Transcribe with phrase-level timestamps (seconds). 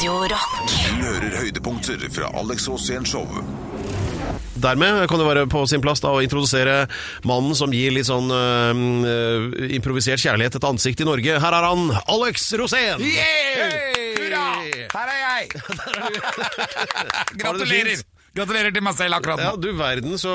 [0.00, 0.60] Radio Rock.
[0.64, 3.26] Du hører høydepunkter fra Alex Rosén Show.
[4.56, 6.86] Dermed kan det være på sin plass da å introdusere
[7.28, 11.36] mannen som gir litt sånn øh, improvisert kjærlighet et ansikt i Norge.
[11.44, 13.04] Her er han, Alex Rosén!
[13.04, 14.46] Hurra!
[14.94, 15.52] Her er jeg!
[17.42, 18.00] Gratulerer!
[18.40, 19.46] Gratulerer til meg selv akkurat nå.
[19.46, 20.32] Ja, du verden, så,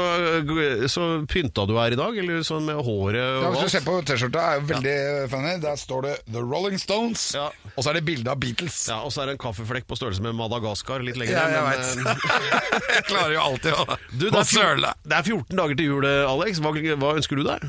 [0.94, 3.74] så pynta du er i dag, eller sånn med håret og Ja, hvis du alt.
[3.76, 4.96] ser på T-skjorta, er jo veldig
[5.34, 5.54] funny.
[5.66, 7.48] Der står det The Rolling Stones, Ja.
[7.76, 8.78] og så er det bilde av Beatles.
[8.92, 11.64] Ja, Og så er det en kaffeflekk på størrelse med Madagaskar litt lenger Ja, jeg
[11.66, 12.06] men, vet.
[12.06, 14.94] øh, jeg klarer jo alltid å, du, det, er fjor- søle.
[15.04, 16.62] det er 14 dager til jul, Alex.
[16.64, 17.66] Hva, hva ønsker du deg?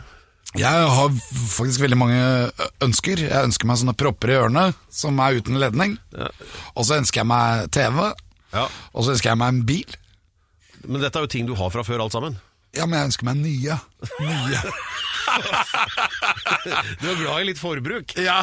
[0.57, 1.11] Jeg har
[1.53, 2.21] faktisk veldig mange
[2.85, 3.21] ønsker.
[3.27, 4.63] Jeg ønsker meg sånne propper i ørene
[4.95, 5.97] som er uten ledning.
[6.77, 7.99] Og så ønsker jeg meg TV.
[8.55, 8.63] Ja.
[8.95, 9.97] Og så ønsker jeg meg en bil.
[10.87, 12.39] Men dette er jo ting du har fra før, alt sammen.
[12.77, 13.79] Ja, men jeg ønsker meg nye.
[14.21, 14.63] Nye.
[17.01, 18.15] Du er glad i litt forbruk.
[18.21, 18.39] Ja,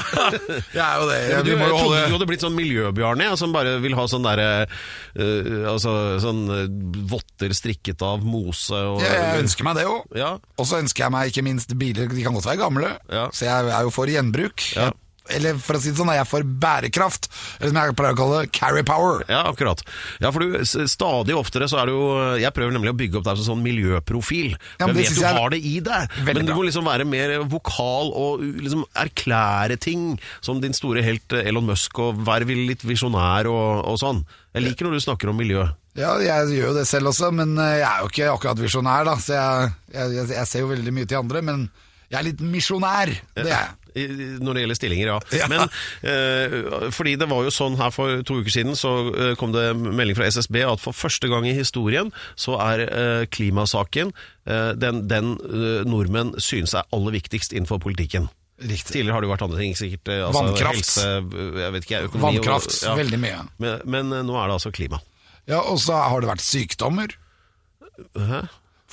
[0.75, 1.19] jeg er jo det.
[1.31, 4.05] Ja, du, jeg trodde holde du hadde blitt sånn miljøbjarne, ja, som bare vil ha
[4.09, 5.93] sånn derre uh, Altså
[6.23, 6.67] sånn øh,
[7.09, 10.13] votter strikket av mose og Ja, jeg ønsker meg det òg.
[10.19, 10.35] Ja.
[10.59, 12.11] Og så ønsker jeg meg ikke minst biler.
[12.11, 12.93] De kan godt være gamle,
[13.33, 14.67] så jeg er jo for gjenbruk.
[14.75, 14.89] Ja.
[14.91, 14.99] Jeg,
[15.31, 17.29] eller for å si det sånn, jeg får for bærekraft.
[17.59, 19.23] Eller som jeg pleier å kalle det, carry power.
[19.29, 19.83] Ja, akkurat.
[20.23, 22.07] Ja, for du, stadig oftere så er det jo
[22.41, 24.57] Jeg prøver nemlig å bygge opp deg som sånn miljøprofil.
[24.81, 26.87] Ja, men jeg vet du jeg har det i deg, veldig men du må liksom
[26.87, 32.23] være mer vokal og liksom erklære ting som din store helt eh, Elon Musk, og
[32.27, 34.23] være litt visjonær og, og sånn.
[34.53, 35.63] Jeg liker når du snakker om miljø.
[35.97, 39.07] Ja, jeg gjør jo det selv også, men eh, jeg er jo ikke akkurat visjonær,
[39.07, 39.15] da.
[39.21, 41.65] Så jeg, jeg, jeg ser jo veldig mye til andre, men
[42.09, 43.13] jeg er litt misjonær.
[43.37, 43.71] Det er jeg.
[43.93, 45.17] Når det gjelder stillinger, ja.
[45.37, 45.47] Ja.
[45.51, 45.65] Men
[46.01, 49.65] eh, fordi det var jo sånn her for to uker siden, så eh, kom det
[49.77, 54.13] melding fra SSB at for første gang i historien så er eh, klimasaken
[54.47, 58.29] eh, den, den eh, nordmenn synes er aller viktigst innenfor politikken.
[58.63, 58.93] Riktig.
[58.93, 60.77] Tidligere har det jo vært andre ting, sikkert eh, altså, Vannkraft.
[60.77, 62.93] helse, ikke, økonomi og- Vannkraft, ja.
[62.99, 63.39] veldig mye.
[63.59, 65.01] Men, men nå er det altså klima.
[65.49, 67.15] Ja, Og så har det vært sykdommer.
[68.15, 68.43] Hæ?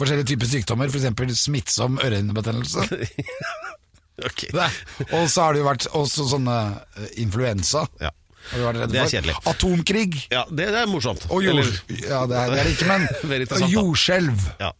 [0.00, 1.44] Forskjellige typer sykdommer, f.eks.
[1.44, 2.86] smittsom ørehinnebetennelse.
[4.28, 4.40] Ok.
[4.52, 4.68] Det.
[5.16, 6.56] Og så har det jo vært også sånne
[6.96, 7.80] eh, influensa.
[8.02, 8.10] Ja.
[8.50, 9.10] Har du vært redd Det er for?
[9.14, 9.34] kjedelig.
[9.52, 10.14] Atomkrig.
[10.32, 11.22] ja, det, det er morsomt.
[11.30, 11.58] Og jord...
[11.60, 11.76] Eller-
[12.08, 13.02] Ja, det er det er ikke, men
[13.76, 14.38] jordskjelv.
[14.62, 14.70] ja.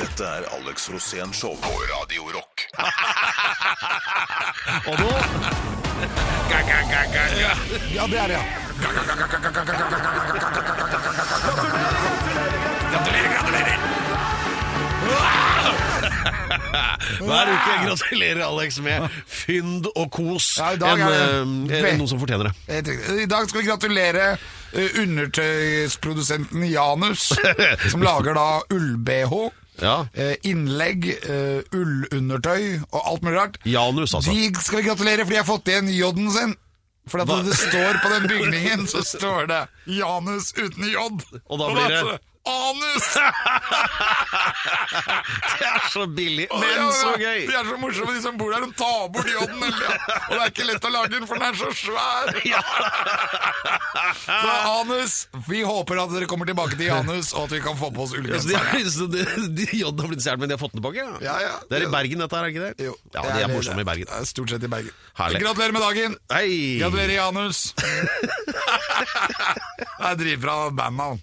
[0.00, 2.56] Dette er Alex Rosén Show på Radio Rock.
[4.88, 5.10] Og nå
[7.92, 8.40] Ja, det er det, ja.
[12.90, 13.76] Gratulerer, gratulerer!
[16.70, 20.52] Hver uke gratulerer Alex med fynd og kos.
[20.58, 22.80] Ja, i dag en, er det eh, noen som fortjener det.
[23.24, 24.26] I dag skal vi gratulere
[24.72, 27.30] eh, undertøysprodusenten Janus,
[27.92, 29.34] som lager da ull-BH.
[29.80, 29.94] Ja.
[30.12, 31.06] eh, Innlegg,
[31.72, 33.60] ullundertøy og alt mulig rart.
[33.64, 34.34] Janus, altså.
[34.34, 36.56] De skal vi gratulere, for de har fått igjen J-en sin.
[37.10, 39.62] For at det står på den bygningen, så står det
[39.96, 41.06] Janus uten J.
[41.48, 42.18] Og da blir det-
[42.50, 43.06] Anus!
[45.60, 47.44] Det er så billig, men ja, så gøy!
[47.46, 48.64] De er så morsomme, de som bor der.
[48.64, 49.60] De tar bort J-en.
[49.60, 52.24] Og det er ikke lett å lage den, for den er så svær.
[54.30, 55.14] Så Anus,
[55.48, 58.12] vi håper at dere kommer tilbake til Janus, og at vi kan få på oss
[58.14, 58.38] de,
[58.94, 59.24] så de,
[59.56, 61.04] de Jodden har blitt stjålet, men de har fått den tilbake?
[61.24, 61.54] Ja, ja.
[61.70, 62.88] Det er i Bergen, dette her, er ikke det?
[62.90, 64.08] Jo, ja, de er morsomme i Bergen.
[64.10, 64.94] det er Stort sett i Bergen.
[65.18, 65.42] Herlig.
[65.44, 66.16] Gratulerer med dagen.
[66.32, 66.50] Hei!
[66.80, 67.62] Gratulerer, Janus.
[70.00, 71.20] Det er dritbra bandnavn.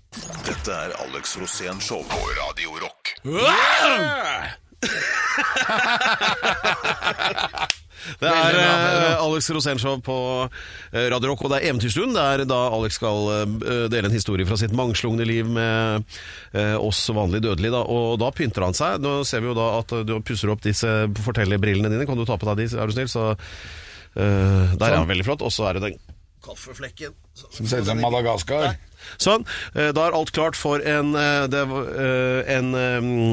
[0.47, 3.17] Dette er Alex Rosén Show på Radio Rock.
[8.21, 12.13] Det er eh, Alex Rosénshow på eh, Radio Rock, og det er Eventyrstund.
[12.13, 13.49] Det er da Alex skal eh,
[13.89, 16.05] dele en historie fra sitt mangslungne liv med
[16.53, 17.73] eh, oss vanlige dødelige.
[17.73, 17.81] Da.
[17.81, 19.01] Og da pynter han seg.
[19.01, 22.05] Nå ser vi jo da at du pusser opp disse fortellerbrillene dine.
[22.05, 23.09] Kan du ta på deg de, er du snill?
[23.09, 25.41] Så, eh, der er han veldig flott.
[25.41, 25.97] Og så er det den
[26.47, 27.13] kaffeflekken.
[27.37, 28.77] Som ser ut som Madagaskar.
[29.21, 29.43] Sånn.
[29.75, 32.71] eh, Da er alt klart for en, eh, det, var, eh, en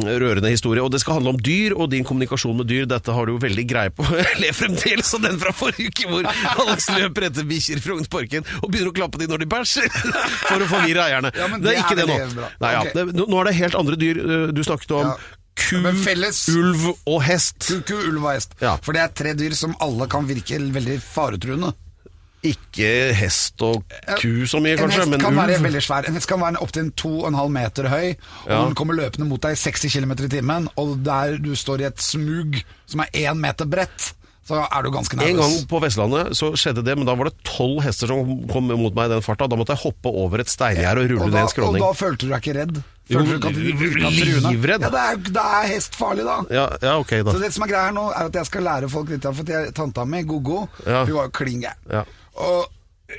[0.05, 0.83] rørende historie.
[0.85, 2.85] Og det skal handle om dyr og din kommunikasjon med dyr.
[2.91, 4.05] Dette har du jo veldig greie på.
[4.21, 8.45] Jeg ler fremdeles av den fra forrige uke hvor Alex løper etter bikkjer fra ungparken
[8.61, 9.89] og begynner å klappe de når de bæsjer.
[10.51, 11.33] For å forvirre eierne.
[11.39, 12.51] Ja, men det er ikke er det nå.
[12.61, 12.85] Nei, ja.
[12.93, 14.21] Det, nå er det helt andre dyr
[14.55, 15.15] du snakket om.
[15.15, 15.41] Ja.
[15.55, 17.69] Ku, ulv og hest.
[17.71, 18.57] Kuku, ulv og hest.
[18.61, 18.75] Ja.
[18.83, 21.71] For det er tre dyr som alle kan virke veldig faretruende.
[22.45, 23.85] Ikke hest og
[24.21, 26.09] ku så mye, kanskje En hest kan være veldig svær.
[26.09, 28.11] En hest kan være opptil 2,5 meter høy,
[28.45, 28.59] og Ja.
[28.67, 31.89] den kommer løpende mot deg i 60 km i timen, og der du står i
[31.89, 34.13] et smug som er én meter bredt,
[34.45, 35.31] så er du ganske nervøs.
[35.31, 38.67] En gang på Vestlandet så skjedde det, men da var det tolv hester som kom
[38.69, 39.49] mot meg i den farta.
[39.49, 41.81] Da måtte jeg hoppe over et steingjerde og rulle ned en skråning.
[41.81, 42.83] Og da følte du deg ikke redd?
[43.09, 44.81] Jo, livredd.
[44.85, 46.37] Ja, det er, det er hest farlig, da.
[46.53, 47.33] Ja, ja, ok da.
[47.35, 49.71] Så det som er greia her nå, er at jeg skal lære folk litt For
[49.77, 51.05] tanta mi, Gogo, Ja.
[51.05, 51.81] hun var jo klin gæren.
[51.91, 52.05] Ja.
[52.37, 52.71] Og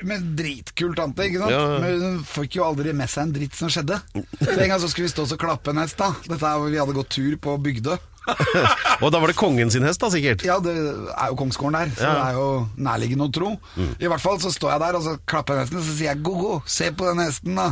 [0.02, 1.52] Men dritkul tante, ikke sant?
[1.54, 1.78] Ja, ja.
[1.80, 4.00] Men hun fikk jo aldri med seg en dritt som skjedde.
[4.42, 6.10] Så En gang så skulle vi stå og klappe en hest, da.
[6.26, 7.94] Dette er hvor Vi hadde gått tur på Bygdø.
[9.06, 10.42] Og da var det kongen sin hest, da, sikkert?
[10.44, 12.10] Ja, det er jo kongsgården der, så Ja.
[12.10, 12.18] Mm.
[12.18, 12.48] det er jo
[12.88, 13.52] nærliggende å tro.
[14.02, 16.10] I hvert fall så står jeg der og så klapper jeg hesten, og så sier
[16.10, 17.68] jeg 'go-go, se på den hesten', da.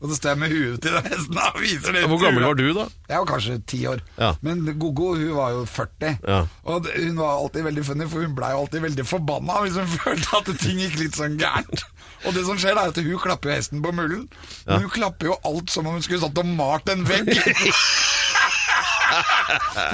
[0.00, 2.04] Og så står jeg med huet til den hesten og viser det.
[2.08, 2.86] Hvor gammel var du, da?
[3.08, 4.00] Jeg var kanskje ti år.
[4.16, 4.30] Ja.
[4.44, 6.14] Men Gogo hun var jo 40.
[6.24, 6.38] Ja.
[6.64, 10.40] Og hun var alltid veldig funny, for hun blei alltid veldig forbanna hvis hun følte
[10.40, 11.84] at ting gikk litt sånn gærent.
[12.24, 14.24] Og det som skjer, er at hun klapper hesten på mullen.
[14.64, 17.34] Men hun klapper jo alt som om hun skulle satt og malt en vegg.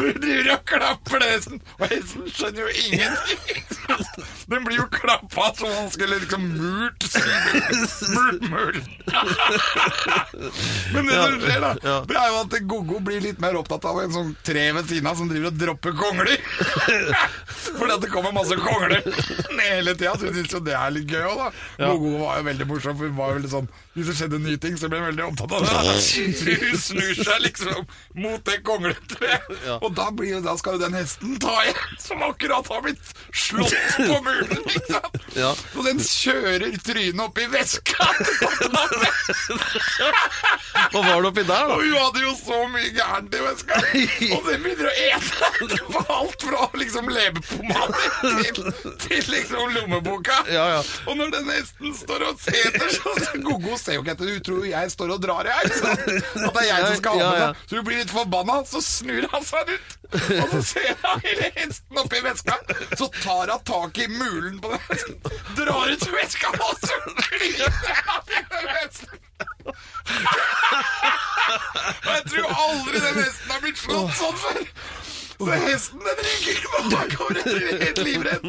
[0.01, 3.65] Hun driver og klapper hesten, og hesten skjønner jo ingenting.
[4.51, 7.07] Den blir jo klappa som om han skulle liksom murt.
[8.15, 8.87] Murt mullen.
[10.95, 11.73] Men det som skjer, da,
[12.09, 15.09] det er jo at Gogo blir litt mer opptatt av en sånn tre ved siden
[15.11, 16.37] av som driver og dropper kongler.
[17.71, 19.03] Fordi at det kommer masse kongler
[19.61, 21.49] hele tida, så hun syns jo det er litt gøy òg, da.
[21.91, 24.61] Gogo var jo veldig morsom, for hun var jo veldig sånn Hvis det skjedde nye
[24.63, 25.71] ting, så ble hun veldig opptatt av det.
[26.65, 27.87] hun snur seg liksom
[28.23, 28.61] mot det
[29.21, 33.13] kongletreet, og da, blir, da skal jo den hesten ta igjen, som akkurat har blitt
[33.33, 34.65] slått på muren.
[35.37, 35.53] Ja.
[35.77, 38.09] Og den kjører trynet opp i veska.
[40.91, 43.81] Hva var det oppi der, Og hun hadde jo så mye gærent i veska.
[44.37, 45.51] Og den begynner å ete.
[45.71, 45.81] Det
[46.11, 48.73] alt fra liksom leverpomade til,
[49.05, 50.41] til liksom lommeboka.
[50.51, 50.81] Ja, ja.
[51.07, 54.33] Og når den hesten står og seter, så så Gogo ser jo ikke etter.
[54.35, 55.71] Hun tror jeg står og drar i her.
[55.71, 57.49] At det er jeg som skal ha med ja.
[57.51, 57.65] seg.
[57.71, 59.97] Så hun blir litt forbanna, så snur han seg ut.
[60.13, 62.57] Og så ser han hele hesten oppi veska.
[62.99, 65.19] Så tar han tak i mulen på den hesten,
[65.59, 69.19] drar ut veska, og så klyper han i den hesten.
[72.01, 74.63] Og jeg tror aldri den hesten har blitt slått sånn før.
[75.41, 78.43] Så hesten den rygger bakover etter er helt livredd.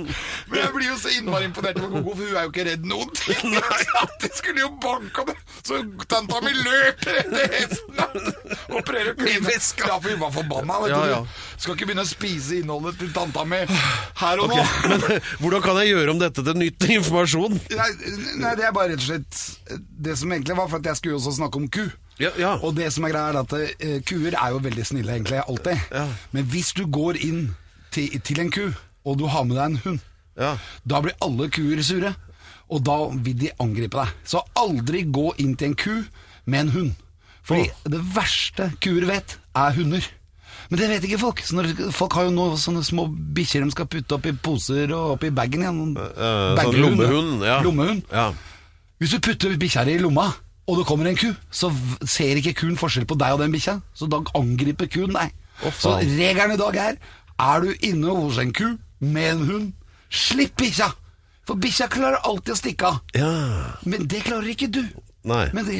[0.51, 2.87] Men jeg blir jo så innmari imponert over Gogo, for hun er jo ikke redd
[2.87, 3.55] noen ting.
[4.21, 5.37] De skulle jo banke det.
[5.63, 5.79] Så
[6.11, 8.01] tanta mi løper etter hesten
[8.71, 9.87] å kline.
[9.87, 10.79] Ja, for hun var forbanna.
[10.91, 11.21] Ja, ja.
[11.57, 14.59] Skal ikke begynne å spise innholdet til tanta mi her og nå.
[14.91, 15.07] Men
[15.39, 17.59] hvordan kan jeg gjøre om dette til nytt informasjon?
[17.71, 17.89] Nei,
[18.41, 21.15] nei, det er bare rett og slett Det som egentlig var for at jeg skulle
[21.15, 21.85] jo også snakke om ku.
[22.21, 22.53] Ja, ja.
[22.61, 25.87] Og det som er greia er at eh, kuer er jo veldig snille egentlig, alltid.
[25.91, 26.05] Ja.
[26.35, 27.43] Men hvis du går inn
[27.91, 28.65] til, til en ku,
[29.05, 30.07] og du har med deg en hund,
[30.39, 30.55] Ja.
[30.87, 32.13] da blir alle kuer sure.
[32.71, 34.13] Og da vil de angripe deg.
[34.23, 35.95] Så aldri gå inn til en ku
[36.45, 36.91] med en hund.
[37.43, 40.05] Fordi det verste kuer vet, er hunder.
[40.69, 41.41] Men det vet ikke folk.
[41.43, 45.17] Så når, folk har jo nå sånne små bikkjer de skal putte oppi poser og
[45.17, 45.81] oppi bagen igjen.
[45.97, 47.43] Uh, sånn lommehund.
[47.43, 47.57] Ja.
[47.65, 48.05] Lommehund.
[48.13, 48.29] Ja.
[49.01, 50.29] Hvis du putter bikkja i lomma,
[50.69, 51.71] og det kommer en ku, så
[52.07, 53.79] ser ikke kuen forskjell på deg og den bikkja.
[53.97, 55.33] Så da angriper kuen deg.
[55.65, 56.97] Oh, så regelen i dag er
[57.41, 58.67] er du inne hos en ku
[59.01, 59.69] med en hund,
[60.13, 60.91] slipp bikkja!
[61.49, 62.99] For bikkja klarer alltid å stikke av.
[63.17, 63.31] ja.
[63.89, 64.83] Men det klarer ikke du.
[65.27, 65.47] Nei.
[65.53, 65.75] Men det,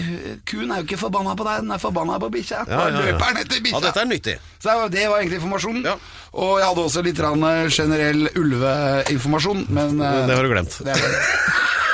[0.46, 2.64] kuen er jo ikke forbanna på deg, den er forbanna på bikkja.
[2.70, 3.06] Ja, ja, ja.
[3.08, 3.78] løper den etter bikkja.
[3.78, 4.36] ja, dette er nyttig.
[4.62, 5.86] Så det var- egentlig informasjonen.
[5.86, 5.96] Ja.
[6.34, 10.78] Og jeg hadde også litt eh, generell ulveinformasjon, men eh, Det har du glemt.
[10.86, 10.98] det.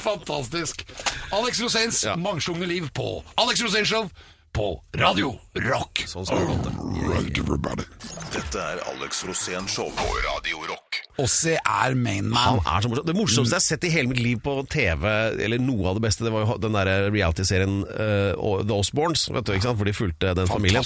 [0.00, 0.84] Fantastisk.
[1.30, 2.16] Alex Roséns Ja.
[2.16, 4.10] mangslungne liv på Alex Rosens Show
[4.52, 6.04] på Radio Rock.
[6.08, 6.72] Sånn skal det låte.
[7.08, 7.86] Right, everybody.
[8.32, 11.00] Dette er Alex Rosén Show på Radio Rock.
[11.20, 13.04] Ossi er main Han er så morsom.
[13.04, 15.04] Det morsomste jeg har sett i hele mitt liv på TV,
[15.44, 19.48] eller noe av det beste, det var jo den der reality-serien uh, The Osbournes, vet
[19.48, 19.80] du, ikke sant?
[19.80, 20.84] for de fulgte den familien.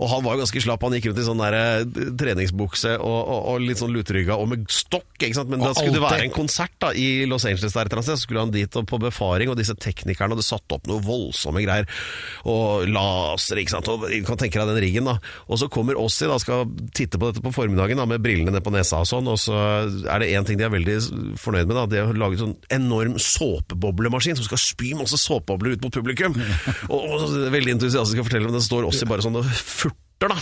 [0.00, 0.84] Og han var jo ganske slapp.
[0.84, 4.48] Han gikk rundt i sånn der, eh, treningsbukse og, og, og litt sånn lutrygga og
[4.52, 5.08] med stokk.
[5.18, 5.52] ikke sant?
[5.52, 8.10] Men da skulle det være en konsert da, i Los Angeles, der et eller annet
[8.10, 11.04] sted, så skulle han dit og på befaring, og disse teknikerne hadde satt opp noe
[11.04, 11.88] voldsomme greier.
[12.48, 13.88] Og laser, ikke sant.
[13.92, 15.16] Og du kan tenke deg den riggen, da.
[15.48, 18.64] Og så kommer Ossi, da, skal titte på dette på formiddagen da, med brillene ned
[18.66, 20.96] på nesa og sånn, og så er det én ting de er veldig
[21.40, 21.86] fornøyd med, da.
[21.90, 26.36] De har laget sånn enorm såpeboblemaskin som skal spy masse såpebobler ut mot publikum.
[26.92, 30.38] og, og veldig entusiastisk å fortelle om det står Ossi bare sånn og furter, da.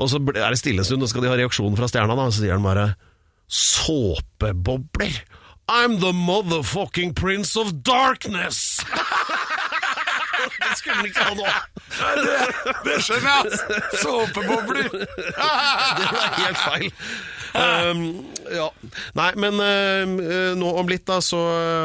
[0.00, 2.16] Og så er det stille en stund, og så skal de ha reaksjonen fra stjerna,
[2.18, 2.28] da.
[2.30, 2.92] Og så sier han bare
[3.52, 5.22] Såpebobler?
[5.68, 8.84] I'm the motherfucking prince of darkness!
[10.62, 11.46] det skulle han ikke ha nå.
[12.86, 13.60] Det skjønner jeg!
[14.02, 14.88] Såpebobler.
[14.92, 16.90] Det var helt feil.
[17.52, 18.02] Um,
[18.48, 18.66] ja.
[19.18, 21.40] Nei, men uh, nå om litt da, så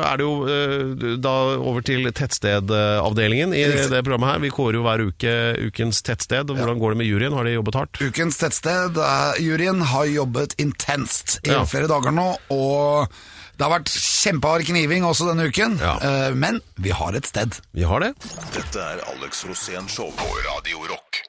[0.08, 4.44] er det jo uh, da over til tettstedavdelingen i det programmet her.
[4.46, 5.34] Vi kårer jo hver uke
[5.68, 6.54] ukens tettsted.
[6.56, 7.36] Hvordan går det med juryen?
[7.36, 8.00] Har de jobbet hardt?
[8.04, 11.66] Ukens tettsted, uh, juryen har jobbet intenst i Ja.
[11.68, 13.12] flere dager nå, og
[13.58, 15.96] Det har vært kjempehard kniving også denne uken, Ja.
[15.98, 17.58] uh, men vi har et sted.
[17.74, 18.14] Vi har det.
[18.54, 21.24] Dette er Alex Rosén Show på Radio Rock.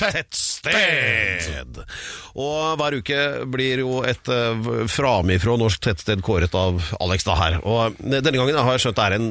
[0.00, 1.80] Tettsted.
[2.40, 3.18] Og hver uke
[3.50, 7.58] blir jo et uh, framifrå norsk tettsted kåret av Alex da her.
[7.66, 9.28] Og denne gangen har jeg skjønt det er en,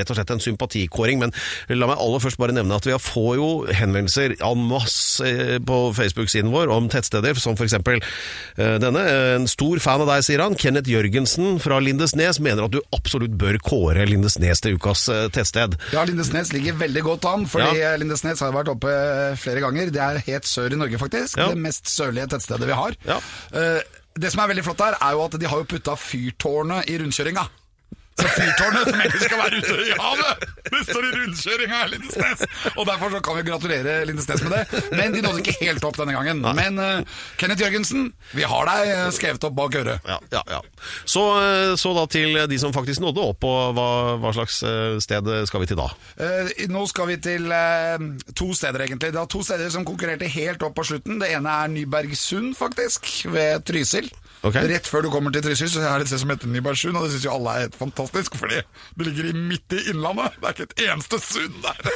[0.00, 1.34] rett og slett en sympatikåring, men
[1.72, 5.78] la meg aller først bare nevne at vi får jo henvendelser en masse eh, på
[5.96, 9.02] Facebook-siden vår om tettsteder, som for eksempel eh, denne.
[9.36, 10.56] En stor fan av deg, sier han.
[10.58, 15.78] Kenneth Jørgensen fra Lindesnes mener at du absolutt bør kåre Lindesnes til ukas eh, tettsted.
[15.94, 17.94] Ja, Lindesnes ligger veldig godt an, fordi Ja.
[18.00, 18.92] Lindesnes har vært oppe
[19.40, 19.90] flere ganger.
[19.94, 21.38] Det er helt sør i Norge, faktisk.
[21.40, 21.50] Ja.
[21.52, 22.96] Det mest sørlige tettstedet vi har.
[23.08, 23.18] Ja.
[23.54, 23.80] Eh,
[24.18, 26.98] det som er veldig flott her, er jo at de har jo putta fyrtårnet i
[27.00, 27.46] rundkjøringa.
[28.20, 32.44] Så fyrtårnet som egentlig skal være ute i havet, det står i rundkjøringa her, Lindesnes!
[32.76, 34.82] Og derfor så kan vi gratulere Lindesnes med det.
[34.92, 36.42] Men de nådde ikke helt opp denne gangen.
[36.58, 40.08] Men uh, Kenneth Jørgensen, vi har deg eh, skrevet opp bak øret.
[40.08, 40.60] Ja, ja, ja.
[41.08, 43.88] Så, eh, så da til de som faktisk nådde opp, og hva,
[44.22, 44.60] hva slags
[45.04, 45.88] sted skal vi til da?
[46.20, 49.14] Uh, nå skal vi til uh, to steder, egentlig.
[49.14, 51.20] Det er to steder som konkurrerte helt opp på slutten.
[51.22, 54.12] Det ene er Nybergsund, faktisk, ved Trysil.
[54.42, 54.66] Okay.
[54.66, 57.04] Rett før du kommer til Trysil, så er det et sted som heter Nybergsund, og
[57.06, 58.60] det syns jo alle er helt fantastisk, fordi
[58.96, 60.34] det ligger i midt i innlandet.
[60.40, 61.76] Det er ikke et eneste sund der.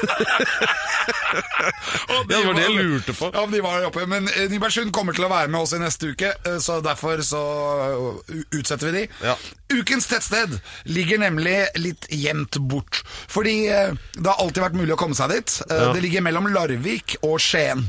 [2.07, 3.31] De Ja, det var det jeg lurte på.
[3.35, 4.07] Ja, de var oppe.
[4.07, 7.21] Men eh, Nybergsund kommer til å være med oss i neste uke, eh, så derfor
[7.27, 7.43] så
[7.87, 9.05] eh, utsetter vi de.
[9.27, 9.35] Ja.
[9.77, 10.57] Ukens tettsted
[10.89, 13.03] ligger nemlig litt gjemt bort.
[13.31, 15.59] Fordi det har alltid vært mulig å komme seg dit.
[15.71, 15.93] Ja.
[15.95, 17.87] Det ligger mellom Larvik og Skien.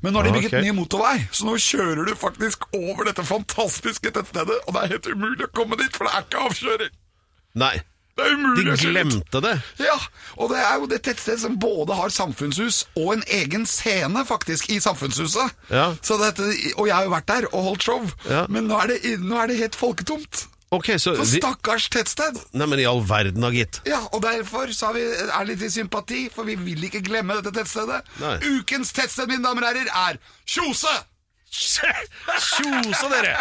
[0.00, 0.64] Men nå har de Ah, bygget okay.
[0.64, 5.08] ny motorvei, så nå kjører du faktisk over dette fantastiske tettstedet, og det er helt
[5.10, 6.92] umulig å komme dit, for det er ikke avkjøring.
[7.54, 7.80] Nei,
[8.16, 9.54] Det er umulig De glemte det.
[9.80, 9.96] Ja,
[10.36, 14.68] og det er jo det tettstedet som både har samfunnshus og en egen scene, faktisk,
[14.70, 15.54] i samfunnshuset.
[15.70, 15.94] Ja.
[16.04, 16.42] Så dette,
[16.76, 18.46] og jeg har jo vært der og holdt show, Ja.
[18.48, 20.46] men nå er, det, nå er det helt folketomt.
[20.72, 22.36] Okay, så Så stakkars tettsted.
[22.54, 23.80] Nei, men i all verden da, gitt.
[23.90, 27.34] Ja, og derfor så har vi, er litt i sympati, for vi vil ikke glemme
[27.40, 28.04] dette tettstedet.
[28.20, 28.36] Nei.
[28.60, 30.92] Ukens tettsted, mine damer og herrer, er Kjose!
[31.50, 33.32] Tjose, dere!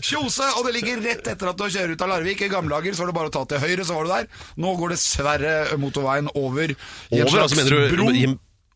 [0.00, 2.44] Kjose, og det ligger rett etter at du kjører ut av Larvik.
[2.46, 4.28] I gamle dager så var det bare å ta til høyre, så var du der.
[4.62, 8.06] Nå går dessverre motorveien over i en Over, slags altså, mener du- bro.
[8.14, 8.22] i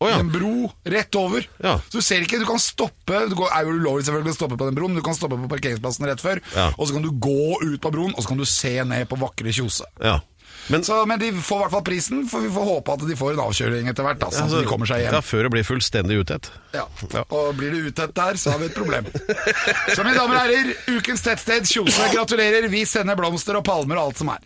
[0.02, 0.18] oh, ja.
[0.20, 1.46] En bro rett over.
[1.62, 1.76] Ja.
[1.88, 4.58] Så du ser ikke, du kan stoppe Det går- er jo ulovlig selvfølgelig å stoppe
[4.60, 6.42] på den broen, men du kan stoppe på parkeringsplassen rett før.
[6.56, 6.66] Ja.
[6.76, 9.16] Og så kan du gå ut på broen, og så kan du se ned på
[9.22, 9.86] vakre Kjose.
[10.02, 10.18] Ja.
[10.72, 13.16] Men Så, men de får i hvert fall prisen, for vi får håpe at de
[13.18, 14.20] får en avkjøring etter hvert.
[14.22, 15.16] Da, sånn altså, at de kommer seg hjem.
[15.18, 16.50] Ja, før det blir fullstendig utett.
[16.74, 16.86] Ja.
[17.12, 17.24] Ja.
[17.28, 19.08] Og blir det utett der, så har vi et problem.
[19.94, 22.08] Så mine damer og herrer, ukens tettsted Kjose.
[22.14, 22.68] Gratulerer.
[22.72, 24.42] Vi sender blomster og palmer og alt som er.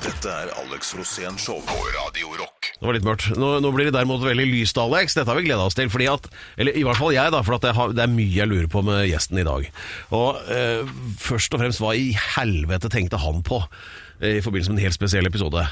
[0.00, 2.70] Dette er Alex Rosén Show på Radio Rock.
[2.80, 3.26] Det var litt mørkt.
[3.36, 5.18] Nå, nå blir det derimot veldig lyst, Alex.
[5.18, 5.90] Dette har vi gleda oss til.
[5.92, 8.30] Fordi at, eller i hvert fall jeg, da, for at det, har, det er mye
[8.32, 9.66] jeg lurer på med gjesten i dag.
[10.16, 13.60] Og eh, Først og fremst, hva i helvete tenkte han på
[14.20, 15.64] i forbindelse med en helt spesiell episode?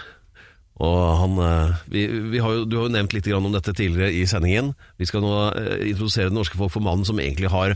[0.79, 4.15] Og han, eh, vi, vi har jo, Du har jo nevnt litt om dette tidligere
[4.15, 4.73] i sendingen.
[4.99, 7.75] Vi skal nå eh, introdusere det norske folk for mannen som egentlig har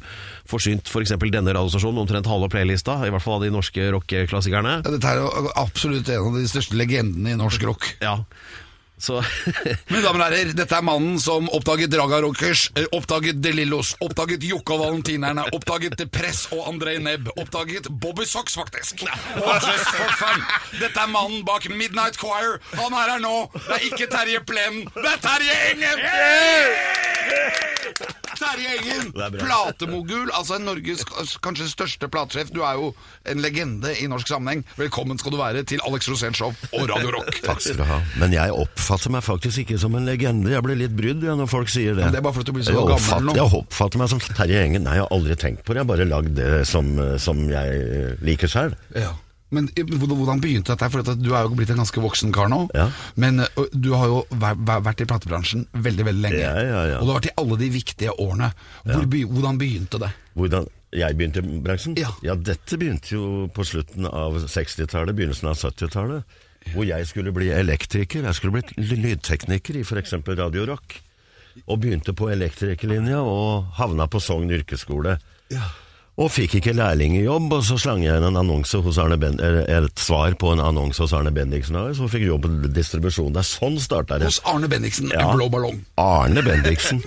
[0.48, 1.16] forsynt f.eks.
[1.16, 4.78] For denne radiostasjonen med omtrent halve playlista, i hvert fall av de norske rockeklassikerne.
[4.84, 7.90] Ja, Dette er jo absolutt en av de største legendene i norsk rock.
[8.04, 8.20] Ja,
[9.02, 9.18] så
[9.90, 13.94] Mine damer og herrer, dette er mannen som oppdaget Draga Rockers, eh, oppdaget De Lillos,
[14.04, 19.02] oppdaget Jokke og Valentinerne, oppdaget De Press og André Nebb, oppdaget Bobby Socks, faktisk.
[19.42, 20.44] Og Just for Fun.
[20.78, 22.61] Dette er mannen bak Midnight Choir.
[22.78, 23.37] Han er her nå.
[23.59, 27.01] Det er ikke Terje Plenen, det er Terje Engen!
[28.42, 31.04] Terje Engen, platemogul, altså Norges
[31.44, 32.50] kanskje største platesjef.
[32.54, 32.90] Du er jo
[33.28, 34.64] en legende i norsk sammenheng.
[34.80, 37.30] Velkommen skal du være til Alex Rosén Show og Radio Rock.
[37.46, 38.00] Takk skal du ha.
[38.20, 40.50] Men jeg oppfatter meg faktisk ikke som en legende.
[40.54, 42.08] Jeg blir litt brydd når folk sier det.
[42.08, 43.36] Men det er bare fordi du blir så jeg gammel oppfatter, nå.
[43.38, 44.88] Jeg oppfatter meg som Terje Engen.
[44.88, 45.82] Nei, jeg har aldri tenkt på det.
[45.82, 48.80] Jeg har bare lagd det som, som jeg liker selv.
[48.96, 49.12] Ja.
[49.52, 50.88] Men eh, hvordan begynte dette?
[50.92, 52.62] For du er jo blitt en ganske voksen kar nå.
[52.76, 52.87] Ja.
[53.21, 56.40] Men eh, du har jo væ- væ- vært i platebransjen veldig veldig lenge.
[56.40, 57.00] Ja, ja, ja.
[57.00, 58.49] Og du har vært i alle de viktige årene.
[58.87, 59.26] Hvor, ja.
[59.35, 60.12] hvordan begynte det?
[60.38, 61.94] Hvordan jeg begynte i bransjen?
[62.00, 62.11] Ja.
[62.25, 66.40] ja, dette begynte jo på slutten av 60-tallet, begynnelsen av 70-tallet.
[66.73, 68.23] Hvor jeg skulle bli elektriker.
[68.28, 70.12] Jeg skulle bli lydtekniker i f.eks.
[70.38, 70.99] Radio Rock.
[71.66, 75.18] Og begynte på elektrikerlinja og havna på Sogn yrkesskole.
[76.21, 81.14] Og fikk ikke lærlingjobb, og så slang jeg inn et svar på en annonse hos
[81.16, 83.33] Arne Bendiksen AS, og fikk jobb på distribusjon.
[83.33, 84.28] Det er sånn starta det.
[84.28, 85.31] Hos Arne Bendiksen, Ja.
[85.31, 85.85] en blå ballong.
[85.97, 87.00] Arne Bendiksen.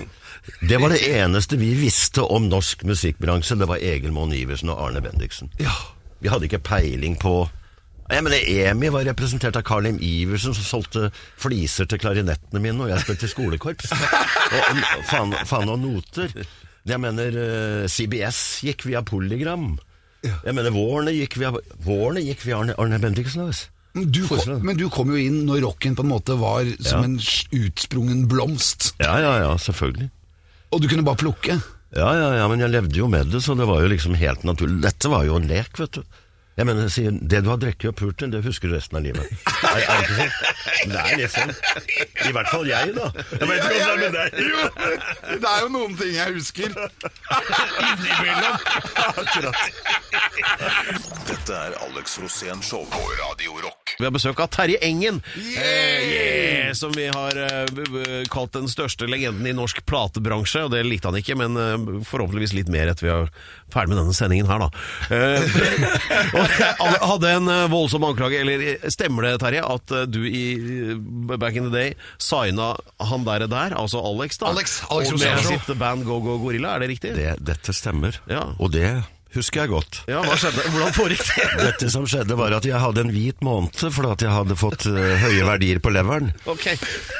[0.68, 3.58] Det var det eneste vi visste om norsk musikkbransje.
[3.58, 5.50] Det var Egil Monn Iversen og Arne Bendiksen.
[5.60, 5.74] Ja.
[6.22, 7.48] Vi hadde ikke peiling på
[8.10, 9.98] Jeg mener, EMI var representert av Carl M.
[10.00, 13.90] Iversen, som solgte fliser til klarinettene mine, og jeg spilte i skolekorps.
[13.92, 16.30] Og faen, faen og noter.
[16.86, 19.78] Jeg mener, eh, CBS gikk via Polygram.
[20.26, 21.52] Jeg mener, Vårene gikk via,
[21.86, 23.46] Vårene gikk via Arne, Arne Bendiksen.
[23.48, 23.68] Altså.
[23.96, 27.00] Men du, kom, men du kom jo inn når rocken på en måte var som
[27.00, 27.06] Ja.
[27.08, 27.18] en
[27.62, 30.10] utsprungen blomst, Ja, ja, ja, selvfølgelig.
[30.72, 31.62] og du kunne bare plukke.
[31.96, 34.44] Ja, ja, ja, men jeg levde jo med det, så det var jo liksom helt
[34.44, 34.82] naturlig.
[34.84, 36.04] Dette var jo en lek, vet du.
[36.56, 39.04] Jeg mener, sier, Det du har drukket og pult til, det husker du resten av
[39.04, 39.26] livet.
[39.60, 40.32] Er, er det ikke sånn?
[40.86, 41.52] Det er litt sånn.
[42.30, 43.10] I hvert fall jeg, da.
[43.34, 44.28] Jeg vet ikke om det er med deg.
[44.40, 44.70] Jo,
[45.42, 46.70] det er jo noen ting jeg husker.
[47.90, 48.56] Innimellom.
[49.06, 49.60] Akkurat.
[51.26, 53.96] Dette er Alex Rosén Show på Radio Rock.
[54.00, 56.02] Vi har besøk av Terje Engen, yeah!
[56.04, 60.66] yeah, som vi har eh, b- kalt den største legenden i norsk platebransje.
[60.68, 63.30] Og det likte han ikke, men uh, forhåpentligvis litt mer etter vi er
[63.74, 64.72] ferdig med denne sendingen her, da.
[66.36, 70.46] Uh, hadde en eh, voldsom anklage, eller eh, stemmer det, Terje, at eh, du i
[71.38, 72.74] back in the day signa
[73.10, 74.52] han der, der altså Alex, da?
[74.54, 77.16] Alex, Alex og med sitt band Go Go Gorilla, er det riktig?
[77.18, 78.48] Det, dette stemmer, Ja.
[78.60, 78.88] og det
[79.36, 79.98] husker jeg godt.
[80.08, 80.64] Ja, hva skjedde?
[80.72, 81.48] Hvordan foregikk det?
[81.68, 84.86] Dette som skjedde var at jeg hadde en hvit måned fordi at jeg hadde fått
[84.88, 86.30] høye verdier på leveren.
[86.48, 86.70] Ok.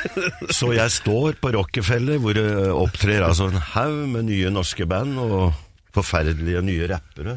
[0.58, 5.20] Så jeg står på Rockefeller hvor det opptrer altså en haug med nye norske band
[5.20, 5.52] og
[5.96, 7.36] forferdelige nye rappere.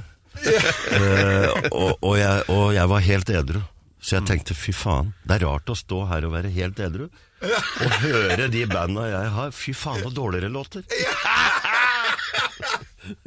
[0.98, 3.60] Eh, og, og, jeg, og jeg var helt edru.
[3.98, 7.08] Så jeg tenkte fy faen, det er rart å stå her og være helt edru.
[7.42, 9.50] Og høre de banda jeg har.
[9.54, 10.86] Fy faen, så dårligere låter.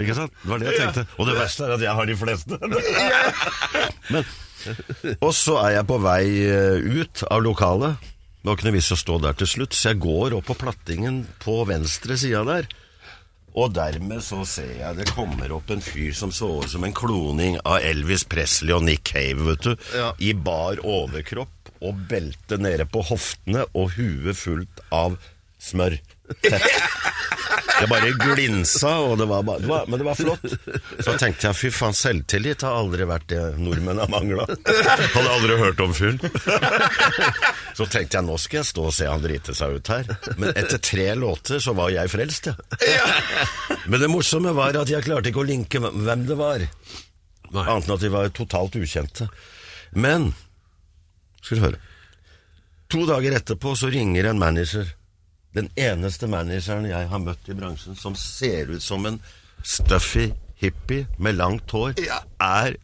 [0.02, 0.34] Ikke sant?
[0.44, 1.06] Det var det jeg tenkte.
[1.18, 2.60] Og det verste er at jeg har de fleste.
[4.14, 4.32] Men,
[5.18, 8.12] og så er jeg på vei eh, ut av lokalet.
[8.42, 10.58] Det var ikke noe vits å stå der til slutt, så jeg går opp på
[10.64, 12.70] plattingen på venstre sida der.
[13.58, 16.96] Og dermed så ser jeg det kommer opp en fyr som så ut som en
[16.96, 19.74] kloning av Elvis Presley og Nick Cave, vet du.
[19.98, 20.12] Ja.
[20.24, 25.18] I bar overkropp og belte nede på hoftene og huet fullt av
[25.62, 25.98] smør.
[27.82, 30.44] Det bare glinsa, og det var bare, det var, men det var flott.
[31.02, 34.46] Så tenkte jeg fy faen, selvtillit har aldri vært det nordmenn har mangla.
[34.46, 36.22] Hadde aldri hørt om fyren.
[37.78, 40.14] Så tenkte jeg nå skal jeg stå og se han drite seg ut her.
[40.38, 42.56] Men etter tre låter så var jeg frelst, ja.
[43.90, 46.68] Men det morsomme var at jeg klarte ikke å linke hvem det var.
[47.52, 49.26] Annet enn at de var totalt ukjente.
[49.98, 50.32] Men
[51.42, 51.82] skal du høre.
[52.92, 54.94] To dager etterpå så ringer en manager.
[55.56, 59.18] Den eneste manageren jeg har møtt i bransjen som ser ut som en
[59.68, 60.30] stuffy
[60.62, 62.22] hippie med langt hår, Ja.
[62.40, 62.78] er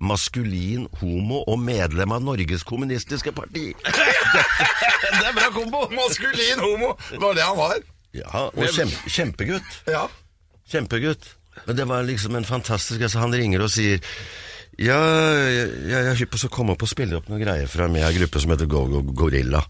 [0.00, 3.70] maskulin homo og medlem av Norges kommunistiske parti.
[3.86, 5.86] Det er bra kombo!
[5.94, 7.80] Maskulin homo, var det han var.
[8.16, 9.78] Ja, og kjempe, kjempegutt.
[9.90, 10.06] Ja.
[10.70, 11.30] Kjempegutt.
[11.66, 14.02] Men det var liksom en fantastisk altså Han ringer og sier
[14.76, 14.98] Ja,
[15.48, 17.96] jeg, jeg er hypp på å komme opp og spille opp noen greier fra en
[17.96, 19.62] gruppe som heter Go Go Gorilla.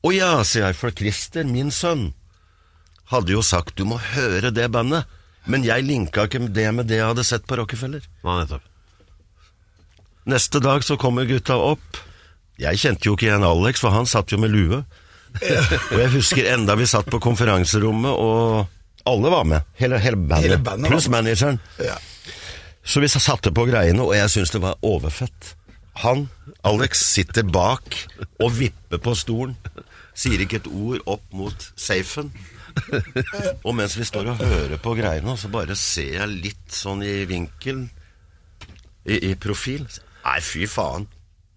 [0.00, 2.10] Å ja, sier jeg, for Christer, min sønn,
[3.12, 5.08] hadde jo sagt du må høre det bandet.
[5.50, 8.04] Men jeg linka ikke det med det jeg hadde sett på Rockefeller.
[8.24, 8.66] Nei, nettopp.
[10.30, 12.00] Neste dag så kommer gutta opp.
[12.60, 14.82] Jeg kjente jo ikke igjen Alex, for han satt jo med lue.
[15.92, 19.68] Og jeg husker enda vi satt på konferanserommet, og alle var med.
[19.78, 20.48] Hele, hele bandet.
[20.48, 21.60] Hele bandet Pluss manageren.
[21.80, 21.96] Ja.
[22.84, 25.54] Så vi satte på greiene, og jeg syntes det var overfett.
[26.02, 26.26] Han,
[26.66, 27.96] Alex, sitter bak
[28.40, 29.56] og vipper på stolen.
[30.14, 32.32] Sier ikke et ord opp mot safen.
[33.66, 37.24] Og mens vi står og hører på greiene, så bare ser jeg litt sånn i
[37.30, 37.86] vinkel,
[39.06, 39.86] i, i profil.
[40.24, 41.08] Nei, fy faen.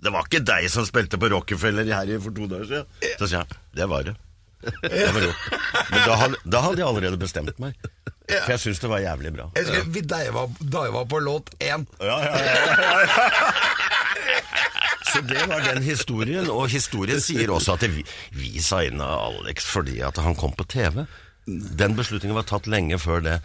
[0.03, 3.17] Det var ikke deg som spilte på Rockefeller her for to dager siden.
[3.19, 4.15] Så sier jeg, det var det.
[4.63, 5.27] Det var.
[5.91, 7.75] Men da hadde, da hadde jeg allerede bestemt meg.
[8.29, 9.49] For jeg syns det var jævlig bra.
[9.57, 11.83] Jeg husker vi deiva, deiva på låt én.
[11.99, 14.43] Ja, ja, ja, ja, ja.
[15.13, 18.01] Så det var den historien, og historien sier også at vi,
[18.33, 21.03] vi signa Alex fordi at han kom på TV.
[21.45, 23.37] Den beslutningen var tatt lenge før det.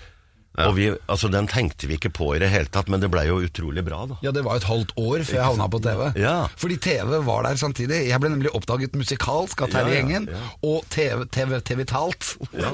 [0.58, 3.26] Og vi, altså Den tenkte vi ikke på i det hele tatt, men det blei
[3.28, 4.16] jo utrolig bra, da.
[4.24, 6.00] Ja, det var et halvt år før jeg havna på TV.
[6.18, 6.32] Ja.
[6.58, 8.00] Fordi TV var der samtidig.
[8.08, 10.40] Jeg ble nemlig oppdaget musikalsk av Terje Ja, ja, Engen, ja.
[10.66, 12.72] og TV, TV, TV Talt Ja,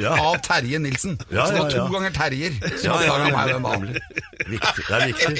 [0.00, 0.14] ja.
[0.30, 1.18] av Terje Nilsen.
[1.28, 3.86] Ja, Så det var to ganger Terjer som Ja, ja, oppdaga meg den dagen.
[4.56, 4.86] Viktig.
[4.86, 5.36] Det er viktig.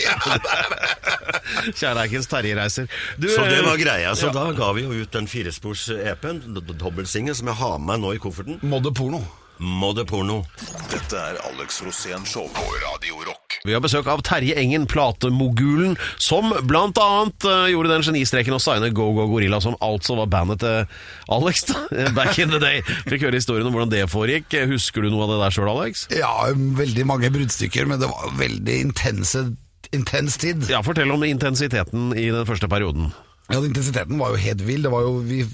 [1.81, 2.93] Kjærleikens Terje-reiser.
[3.23, 4.13] Så det var greia.
[4.19, 6.43] Så da ga vi jo ut den firespors-EP-en,
[6.77, 8.59] dobbeltsingel, som jeg har med meg nå i kofferten.
[8.67, 9.23] Modde porno.
[9.59, 10.43] Modde porno.
[10.91, 13.57] Dette er Alex Rosén Show på Radio Rock.
[13.65, 18.61] Vi har besøk av Terje Engen, platemogulen, som blant annet eh, gjorde den genistreken å
[18.63, 20.85] signe Go Go Gorilla, som altså var bandet til
[21.33, 21.87] Alex da,
[22.19, 22.83] back in the day.
[23.09, 24.59] Fikk høre historien om hvordan det foregikk.
[24.71, 26.07] Husker du noe av det der sjøl, Alex?
[26.13, 29.49] Ja, veldig mange bruddstykker, men det var veldig intense
[29.95, 30.67] intens tid.
[30.71, 33.13] Ja, Fortell om intensiteten i den første perioden.
[33.53, 34.83] Ja, Intensiteten var jo helt vill.
[34.83, 35.45] Det var jo, vi,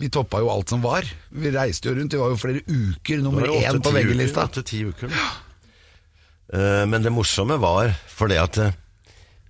[0.00, 1.04] vi toppa jo alt som var.
[1.28, 2.14] Vi reiste jo rundt.
[2.16, 4.46] Vi var jo flere uker nummer Det én på VG-lista.
[4.46, 5.12] uker, åtte-ti uker.
[5.12, 5.28] da.
[6.56, 8.72] Eh, men det morsomme var fordi at uh,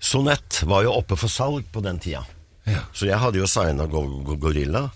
[0.00, 2.24] Sonett var jo oppe for salg på den tida.
[2.68, 2.82] Ja.
[2.92, 4.88] Så jeg hadde jo signa Go Go Gorilla.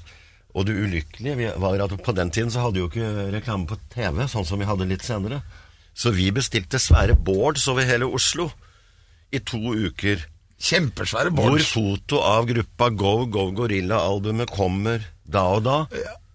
[0.55, 4.23] Og det ulykkelige var at på den tiden så hadde jo ikke reklame på TV,
[4.31, 5.41] sånn som vi hadde litt senere.
[5.95, 8.51] Så vi bestilte svære boards over hele Oslo
[9.35, 10.23] i to uker.
[10.61, 15.79] Kjempesvære Hvor foto av gruppa Go Go Gorilla-albumet kommer da og da.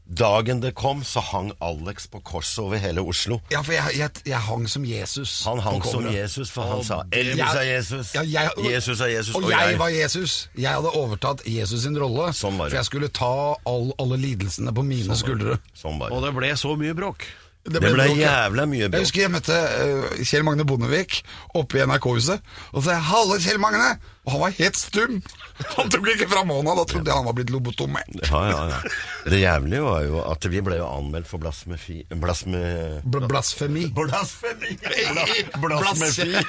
[0.10, 3.39] Dagen det kom, så hang Alex på korset over hele Oslo.
[3.53, 5.43] Ja, for jeg, jeg, jeg hang som Jesus.
[5.45, 6.08] Han hang som.
[6.10, 8.15] Jesus, for han sa Jeg- 'Elvis er Jesus'.
[8.15, 9.36] Ja, jeg- Jesus er Jesus.
[9.36, 10.49] Og, jeg, var Jesus.
[10.58, 12.34] Jeg hadde overtatt Jesus sin rolle.
[12.34, 12.71] Sånn var det.
[12.71, 15.60] For jeg skulle ta all, alle lidelsene på mine skuldre.
[15.77, 16.34] Sånn var Og det.
[16.34, 17.25] det ble så mye bråk.
[17.67, 18.45] Det ble bråk, ja.
[18.45, 21.19] jævla mye Jeg husker jeg møtte uh, Kjell Magne Bondevik
[21.60, 22.45] oppe i NRK-huset.
[22.72, 23.89] Og så sa jeg 'Halle, Kjell Magne!'
[24.24, 25.19] Og han var helt stum.
[25.76, 26.76] Han tok ikke fram hånda.
[26.78, 28.19] Da trodde jeg han var blitt lobotomert.
[28.30, 28.80] Ja, ja, ja.
[29.26, 32.04] Det jævlige var jo at vi ble jo anmeldt for blasfemi...
[32.22, 32.62] Blasme...
[33.04, 33.88] Bl blasfemi.
[33.95, 34.78] Blasfemi!
[35.63, 36.43] Blasfemi.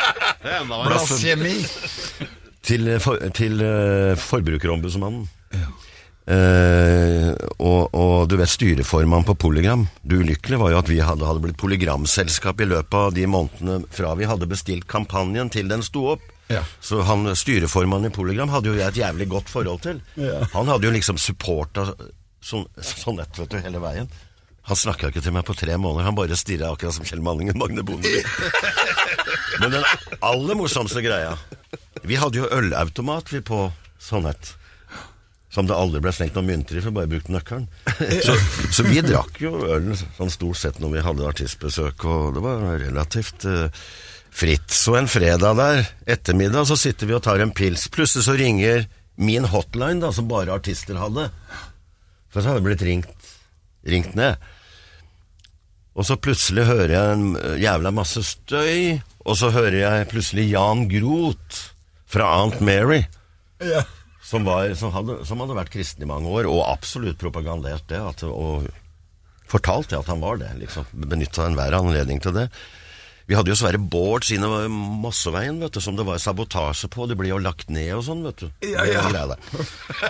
[0.88, 1.54] Blasfemi.
[2.66, 5.28] Til, for, til uh, Forbrukerombudsmannen.
[6.30, 9.86] Eh, og, og du vet styreformann på Polygram.
[10.02, 13.80] Det ulykkelige var jo at vi hadde, hadde blitt polygramselskap i løpet av de månedene
[13.90, 16.24] fra vi hadde bestilt kampanjen til den sto opp.
[16.50, 16.62] Ja.
[16.82, 20.02] Så han styreformannen i Polygram hadde jo jeg et jævlig godt forhold til.
[20.18, 20.42] Ja.
[20.54, 21.88] Han hadde jo liksom supporta
[22.42, 24.10] sånn, sånn vet du, hele veien.
[24.70, 27.58] Han snakka ikke til meg på tre måneder, han bare stirra akkurat som Kjell Manningen
[27.58, 28.26] Magne Bondevik.
[29.62, 29.86] Men den
[30.24, 31.34] aller morsomste greia
[32.06, 33.64] Vi hadde jo ølautomat vi på
[34.00, 34.54] Sonett.
[35.50, 37.66] Som det aldri ble slengt noen mynter i, for bare brukte nøkkelen.
[38.26, 38.36] Så,
[38.70, 42.62] så vi drakk jo øl sånn stort sett når vi hadde artistbesøk, og det var
[42.78, 43.66] relativt uh,
[44.30, 44.70] fritt.
[44.70, 45.82] Så en fredag der
[46.14, 47.88] ettermiddag så sitter vi og tar en pils.
[47.90, 48.86] Plutselig så ringer
[49.20, 51.26] min hotline, da, som bare artister hadde.
[52.30, 53.30] For så hadde det blitt ringt,
[53.90, 54.38] ringt ned.
[55.98, 60.46] Og så plutselig hører jeg en eh, jævla masse støy, og så hører jeg plutselig
[60.52, 61.64] Jan Groth
[62.10, 63.02] fra Aunt Mary,
[63.60, 63.82] Ja.
[64.30, 67.98] Som, var, som, hadde, som hadde vært kristen i mange år, og absolutt propagandert det,
[67.98, 68.68] at, og
[69.50, 70.86] fortalt det at han var det, liksom.
[71.10, 72.46] Benytta enhver anledning til det.
[73.30, 77.06] Vi hadde jo Sverre Bård sine Mosseveien, vet du, som det var sabotasje på.
[77.06, 78.48] Det ble jo lagt ned og sånn, vet du.
[78.66, 79.04] Ja, ja.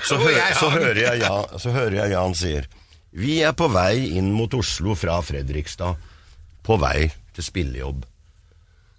[0.09, 2.69] Så, hø så, hører jeg Jan, så hører jeg Jan sier
[3.13, 6.01] Vi er på vei inn mot Oslo fra Fredrikstad.
[6.65, 8.05] På vei til spillejobb.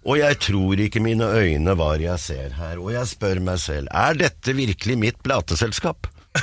[0.02, 3.90] Og jeg tror ikke mine øyne hva jeg ser her, og jeg spør meg selv,
[3.94, 6.08] er dette virkelig mitt plateselskap?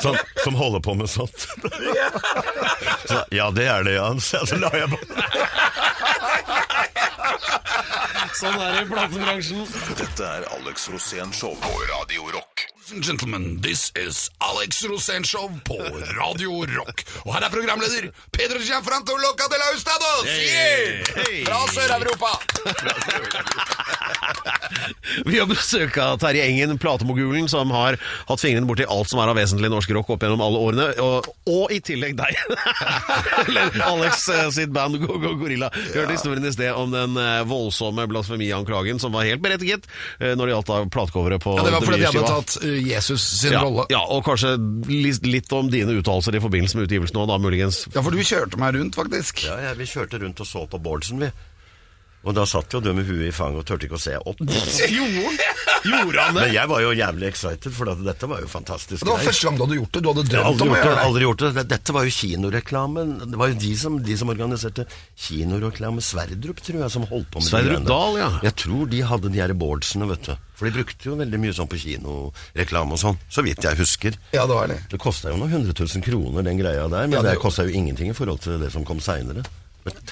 [0.00, 1.42] Som, som holder på med sånt.
[3.04, 4.16] Så, ja, det er det, Jan.
[4.24, 4.96] Så, så la jeg på.
[8.40, 9.66] Sånn er det i platebransjen.
[10.00, 12.69] Dette er Alex Rosén Show på Radio Rock.
[12.90, 15.74] Ladies and gentlemen, this is Alex Rosenshov på
[16.18, 17.04] Radio Rock.
[17.22, 20.26] Og her er programleder Pedro Gianfranto Loca de la Ustados!
[20.26, 21.46] Yeah!
[21.46, 22.34] Fra Sør-Europa!
[25.26, 27.96] Vi har besøk av Terje Engen, platemogulen, som har
[28.28, 30.86] hatt fingrene borti alt som er av vesentlig norsk rock opp gjennom alle årene.
[31.02, 31.18] Og,
[31.50, 32.32] og i tillegg deg.
[33.44, 35.68] Eller Alex eh, sitt band Go Go Gorilla.
[35.76, 39.82] Vi hørte historien i sted om den eh, voldsomme blasfemianklagen som var helt berettiget
[40.18, 42.52] eh, når det gjaldt platecoveret på Ja, det var fordi de hadde tatt
[42.84, 43.86] Jesus sin ja, rolle.
[43.92, 44.54] ja, og kanskje
[44.88, 47.84] litt, litt om dine uttalelser i forbindelse med utgivelsen òg, da muligens.
[47.94, 49.44] Ja, for du kjørte meg rundt, faktisk.
[49.48, 51.30] Ja, ja, vi kjørte rundt og så på Bårdsen, vi.
[52.20, 54.40] Og da satt jo du med huet i fanget og turte ikke å se opp.
[55.80, 56.42] Gjorde han det?
[56.44, 59.56] Men jeg var jo jævlig excited, for dette var jo fantastisk Det var første gang
[59.56, 60.02] du hadde gjort det.
[60.04, 60.90] Du hadde drømt om å gjort det.
[60.90, 61.04] det.
[61.06, 61.64] aldri gjort det.
[61.70, 63.14] Dette var jo kinoreklamen.
[63.32, 64.84] Det var jo de som, de som organiserte
[65.24, 66.04] kinoreklame.
[66.04, 67.86] Sverdrup, tror jeg, som holdt på med det Sverdrup.
[67.88, 68.28] Dahl, ja.
[68.44, 70.34] Jeg tror de hadde de her boardsene, vet du.
[70.60, 73.16] For de brukte jo veldig mye sånn på kinoreklame og sånn.
[73.32, 74.20] Så vidt jeg husker.
[74.36, 74.82] Ja, det var det.
[74.92, 77.08] Det kosta jo noen hundre tusen kroner, den greia der.
[77.08, 79.46] Men Ja, det- det kosta jo ingenting i forhold til det som kom seinere.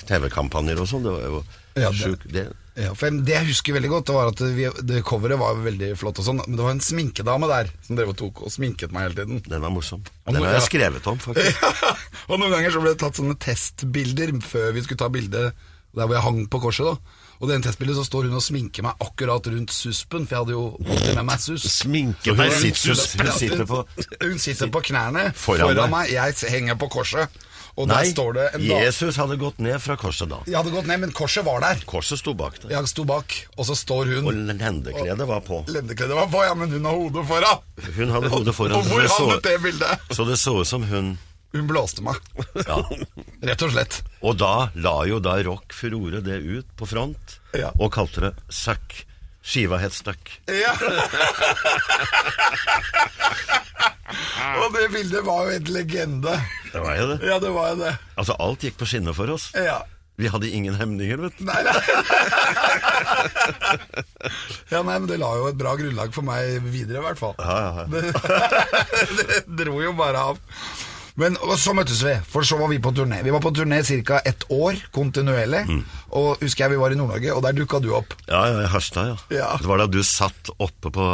[0.08, 1.02] TV-kampanjer og sånn.
[1.04, 1.44] Det var jo
[1.80, 2.32] Ja, det- sjukt.
[2.32, 5.56] Det, Ja, for Det jeg husker veldig godt, det var at vi, det coveret var
[5.64, 8.52] veldig flott, og sånn, men det var en sminkedame der som drev og tok og
[8.54, 9.40] sminket meg hele tiden.
[9.48, 10.04] den var morsom.
[10.28, 11.58] Og Den har jeg skrevet om, faktisk.
[12.30, 16.06] og noen ganger så ble det tatt sånne testbilder før vi skulle ta bilde der
[16.06, 16.86] hvor jeg hang på korset.
[16.86, 16.94] da
[17.40, 20.44] Og i den testbildet så står hun og sminker meg akkurat rundt suspen, for jeg
[20.44, 21.66] hadde jo alltid med meg sus.
[21.80, 23.82] Sminke meg sitt deg rundt sitter, sus- hun sitter på
[24.22, 27.26] Hun sitter på knærne Foran foran, meg, jeg henger på korset,
[27.78, 28.62] og der Nei, står det en.
[28.66, 30.40] Jesus hadde gått ned fra korset da.
[30.50, 31.78] Jeg hadde gått ned, men korset var der.
[31.86, 32.72] Korset sto bak der.
[32.74, 35.60] Jeg sto bak, og så står hun Og lendekledet var på.
[35.70, 37.62] Lendekledet var på, ja, men hun har hodet foran.
[38.00, 38.76] Hun hadde hodet foran.
[38.80, 40.08] Og hvor det så- havnet det bildet?
[40.10, 41.18] Så det så ut som hun
[41.54, 42.16] Hun blåste meg.
[42.66, 42.82] Ja.
[43.48, 44.02] Rett og slett.
[44.20, 47.70] Og da la jo da Rock Furore det ut på front, Ja.
[47.80, 49.04] og kalte det Suck.
[49.42, 50.40] Skiva het Stuck.
[50.50, 50.74] Ja.
[54.58, 56.34] Og det bildet var jo en legende.
[56.72, 57.18] Det var jo det.
[57.26, 57.94] Ja, det var jo det.
[58.16, 59.50] Altså, alt gikk på skinner for oss.
[59.56, 59.78] Ja.
[60.18, 61.44] Vi hadde ingen hemninger, vet du.
[61.46, 61.78] Nei, nei.
[64.68, 67.34] Ja, nei, men det la jo et bra grunnlag for meg videre, i hvert fall.
[67.38, 67.84] Ja, ja, ja.
[67.88, 68.02] Det,
[69.18, 70.40] det dro jo bare av.
[71.18, 73.16] Men så møttes vi, for så var vi på turné.
[73.26, 74.20] Vi var på turné ca.
[74.24, 75.64] ett år kontinuerlig.
[75.66, 75.80] Mm.
[76.14, 78.14] Og husker jeg vi var i Nord-Norge, og der dukka du opp.
[78.28, 79.16] Ja, ja, i Harstad, ja.
[79.34, 79.48] Ja.
[79.58, 81.06] Det var da du satt oppe på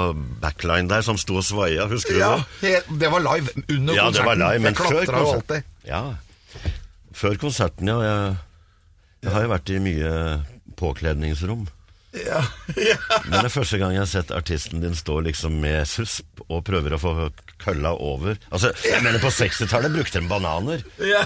[0.45, 2.69] backline der, som sto og svaia, husker du Ja, det?
[2.69, 4.13] helt, Det var live under Ja, konserten.
[4.13, 5.63] det var live, men jeg før jo alltid.
[5.89, 6.03] Ja.
[7.15, 8.01] Før konserten, ja.
[8.05, 8.37] Jeg,
[9.25, 10.13] jeg har jo vært i mye
[10.77, 11.65] påkledningsrom.
[12.15, 12.45] Ja,
[12.91, 12.99] ja.
[13.25, 16.61] Men det er første gang jeg har sett artisten din stå liksom med susp og
[16.69, 17.15] prøver å få
[17.65, 18.37] kølla over.
[18.53, 21.25] Altså, jeg mener På 60-tallet brukte de bananer, ja.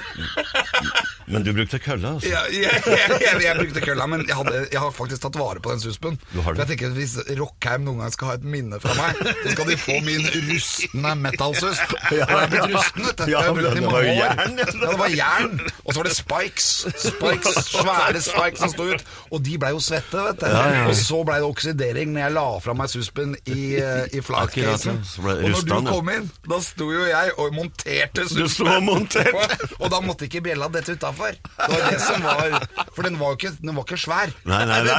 [1.29, 2.14] men du brukte kølla.
[2.14, 2.29] altså.
[2.31, 5.72] Ja, jeg, jeg, jeg, jeg brukte kølla, men jeg, hadde, har faktisk tatt vare på
[5.74, 6.16] den suspen.
[6.33, 6.61] Du har det?
[6.61, 9.53] For jeg tenker at Hvis Rockheim noen gang skal ha et minne fra meg, så
[9.57, 11.94] skal de få min rustne metal-susp.
[12.16, 13.24] Ja, Den blitt rusten, vet du.
[13.33, 14.68] Ja, Jeg har brukt den i det var jern, ja.
[14.68, 15.59] Ja, det var jern.
[15.85, 16.68] Og så var det spikes.
[17.09, 19.05] Spikes, Svære spikes som sto ut.
[19.35, 20.48] Og de blei jo svette, vet du.
[20.48, 20.87] Ja, ja.
[20.88, 25.03] Og så blei det oksidering når jeg la fra meg suspen i, eh, i flatcasen.
[25.27, 28.26] Og når du kom inn, da sto jo jeg og monterte.
[28.32, 29.54] Du sto og.
[29.78, 31.36] Og da måtte ikke bjella dette utafor.
[31.38, 34.32] Det var det som var For den var jo ikke, den var ikke svær.
[34.48, 34.98] Nei, nei, nei.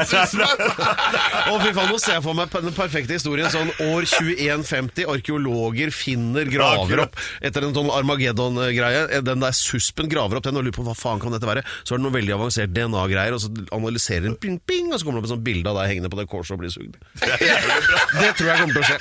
[1.50, 3.50] Å, fy faen, nå ser jeg for meg den perfekte historien.
[3.54, 9.22] Sånn år 2150, arkeologer finner, graver opp etter en sånn Armageddon-greie.
[9.26, 11.66] Den der suspen graver opp den og lurer på hva faen kan dette være.
[11.84, 15.08] Så er det noe veldig avansert DNA-greier, og så analyserer den ping, ping, og så
[15.08, 17.00] kommer det opp et sånt bilde av deg hengende på det korset og blir sugd.
[18.20, 18.98] Det tror jeg kommer til å skje.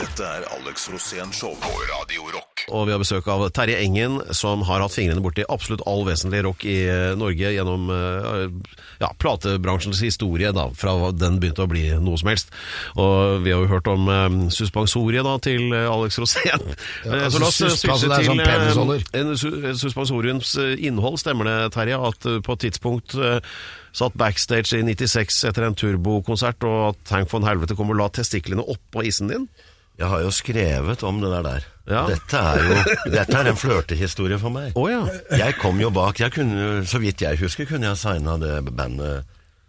[0.00, 2.64] Dette er Alex Rosén Show på Radio Rock.
[2.70, 6.42] Og vi har besøk av Terje Engen, som har hatt fingrene borti absolutt all vesentlig
[6.46, 8.44] rock i eh, Norge gjennom eh,
[9.00, 12.52] ja, platebransjens historie, da, fra den begynte å bli noe som helst.
[12.94, 16.62] Og vi har jo hørt om eh, suspensoriet da, til Alex Rosén.
[17.08, 19.06] Ja, altså så la oss susp, switche altså er til sånn penisholder.
[19.22, 21.18] en su- suspensoriums innhold.
[21.24, 23.16] Stemmer det, Terje, at på et tidspunkt
[23.96, 28.06] satt backstage i 96 etter en turbokonsert, og at Tank von Helvete kom og la
[28.14, 29.48] testiklene oppå isen din?
[30.00, 31.66] Jeg har jo skrevet om det der der.
[31.90, 32.04] Ja.
[32.08, 32.76] Dette er jo
[33.12, 34.72] Dette er en flørtehistorie for meg.
[34.78, 35.02] Oh, ja.
[35.36, 39.26] Jeg kom jo bak jeg kunne, Så vidt jeg husker, kunne jeg signa det bandet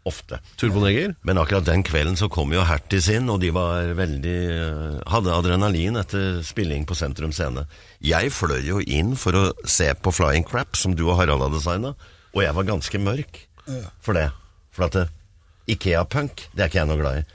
[0.08, 0.40] ofte.
[0.58, 1.14] Turboneger?
[1.28, 5.36] Men akkurat den kvelden så kom jo Hertis inn, og de var veldig eh, hadde
[5.36, 7.68] adrenalin etter spilling på Sentrum Scene.
[8.02, 11.62] Jeg fløy jo inn for å se på Flying Crap, som du og Harald hadde
[11.62, 11.94] signa,
[12.32, 13.44] og jeg var ganske mørk
[14.02, 14.32] for det.
[14.74, 15.06] For at det,
[15.70, 17.26] Ikea-punk, det er ikke jeg noe glad i.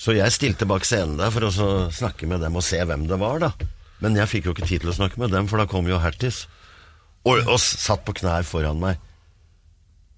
[0.00, 3.18] Så jeg stilte bak scenen der for å snakke med dem og se hvem det
[3.20, 3.52] var, da.
[4.02, 6.00] Men jeg fikk jo ikke tid til å snakke med dem, for da kom jo
[6.02, 6.46] Hertis.
[7.28, 8.98] Og, og satt på knær foran meg.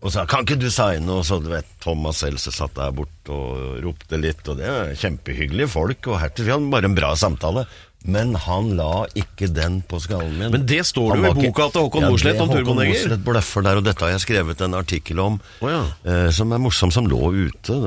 [0.04, 3.32] Og sa 'kan ikke du signe?' Og så du vet, Thomas Else satt der borte
[3.32, 6.06] og ropte litt, og det er kjempehyggelige folk.
[6.08, 7.66] Og Hertis, vi hadde bare en bra samtale.
[8.04, 10.50] Men han la ikke den på skallen min.
[10.52, 12.92] Men det står det jo i boka til Håkon Mosleth om Ja, Turboneger.
[12.92, 15.80] Håkon Mosleth bløffer der, og dette har jeg skrevet en artikkel om oh, ja.
[16.04, 17.78] eh, som er morsom, som lå ute.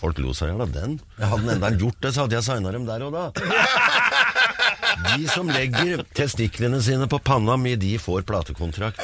[0.00, 0.96] Folk lo seg i hjel av den.
[1.18, 3.28] Jeg hadde enda gjort det, så hadde jeg signa dem der og da.
[4.98, 8.98] De som legger testiklene sine på panna mi, de får platekontrakt.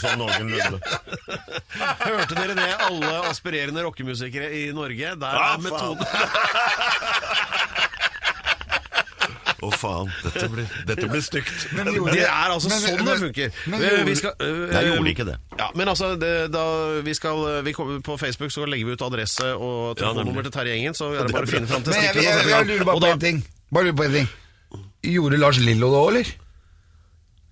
[0.00, 0.24] Sånn.
[2.04, 5.14] Hørte dere det, alle aspirerende rockemusikere i Norge?
[5.20, 6.04] Der er metoden
[9.64, 10.10] Å, faen.
[10.24, 11.52] Dette blir, dette blir stygt.
[11.72, 13.52] Det er altså Men- sånn det men- funker.
[13.72, 15.36] men gjorde- vi skal, Jeg gjorde ikke det.
[15.58, 16.64] Ja, men altså, det, da
[17.06, 20.76] vi skal vi kommer, På Facebook så legger vi ut adresse og telefonnummer til Terje
[20.76, 23.00] Engen, så er det bare å finne fram Men jeg, jeg, jeg, jeg, lurer bare
[23.00, 23.44] på en ting.
[23.72, 24.28] Bare lurer på en ting.
[25.04, 26.32] Gjorde Lars Lillo det òg, eller?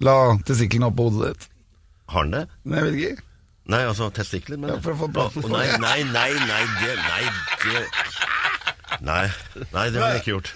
[0.03, 1.48] La testiklene opp på hodet ditt?
[2.09, 2.48] Har han det?
[2.64, 3.22] Nei, jeg vet ikke.
[3.72, 5.44] Nei, altså testikler, men Ja, for å få platen.
[5.46, 7.22] Å, Nei, nei, nei, nei, det Nei,
[7.62, 7.87] det
[9.07, 9.31] Nei,
[9.74, 10.52] nei det har jeg ikke gjort.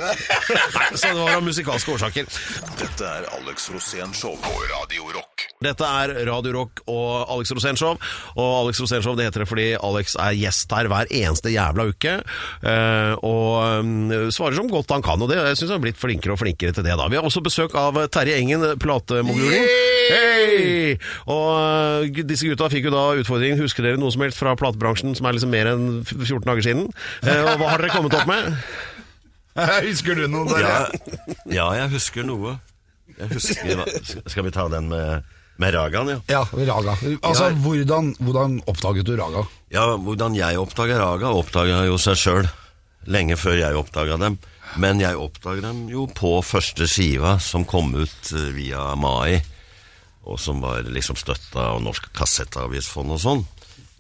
[1.01, 2.29] Så det var av musikalske årsaker.
[2.81, 5.47] Dette er Alex Rosén Show på Radio Rock.
[5.65, 7.97] Dette er Radio Rock og Alex Rosénshow.
[8.37, 12.17] Og Alex Rosénshow det heter det fordi Alex er gjest her hver eneste jævla uke.
[12.21, 15.23] eh, og mm, svarer som godt han kan.
[15.23, 16.97] Og det, jeg syns han har blitt flinkere og flinkere til det.
[17.01, 19.65] da Vi har også besøk av Terje Engen, platemogulen.
[20.07, 20.99] Hei!
[21.33, 21.49] Og
[22.13, 25.27] eh, disse gutta fikk jo da utfordringen Husker dere noe som helst fra platebransjen som
[25.27, 26.85] er liksom mer enn 14 dager siden?
[27.25, 28.53] Eh, og hva har dere kommet opp med?
[29.89, 30.67] Husker du noe der?
[30.67, 30.81] Ja,
[31.51, 32.57] ja, jeg husker noe.
[33.17, 33.87] Jeg husker
[34.29, 35.23] Skal vi ta den med,
[35.63, 36.19] med Ragaen, ja?
[36.29, 36.97] Ja, Raga.
[37.25, 37.57] Altså, Ja.
[37.65, 39.47] hvordan, hvordan oppdaget du Raga?
[39.73, 42.49] Ja, hvordan jeg oppdaga Raga, oppdaga jo seg sjøl
[43.07, 44.37] lenge før jeg oppdaga dem.
[44.77, 49.41] Men jeg oppdaga dem jo på første skiva, som kom ut eh, via Mai.
[50.27, 53.45] og som var liksom støtta av Norsk Kassettavisfond og sånn.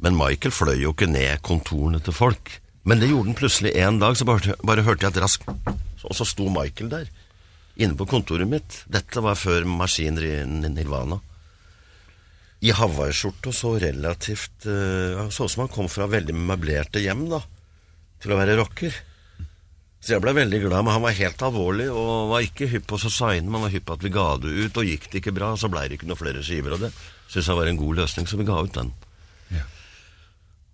[0.03, 2.51] Men Michael fløy jo ikke ned kontorene til folk.
[2.87, 5.49] Men det gjorde han plutselig en dag, så bare, bare hørte jeg et raskt
[6.07, 7.09] Og så sto Michael der,
[7.83, 8.85] inne på kontoret mitt.
[8.87, 11.19] Dette var før maskiner i Nirvana.
[12.65, 17.27] I hawaiiskjorte og så relativt uh, Så ut som han kom fra veldig møblerte hjem,
[17.35, 17.43] da.
[18.23, 18.95] Til å være rocker.
[20.01, 23.01] Så jeg ble veldig glad, men han var helt alvorlig og var ikke hypp på
[23.01, 23.51] å signe.
[23.51, 25.69] men var hypp på at vi ga det ut, og gikk det ikke bra, så
[25.73, 26.77] blei det ikke noen flere skiver.
[26.77, 26.93] Og det
[27.27, 28.95] syns jeg var en god løsning, så vi ga ut den.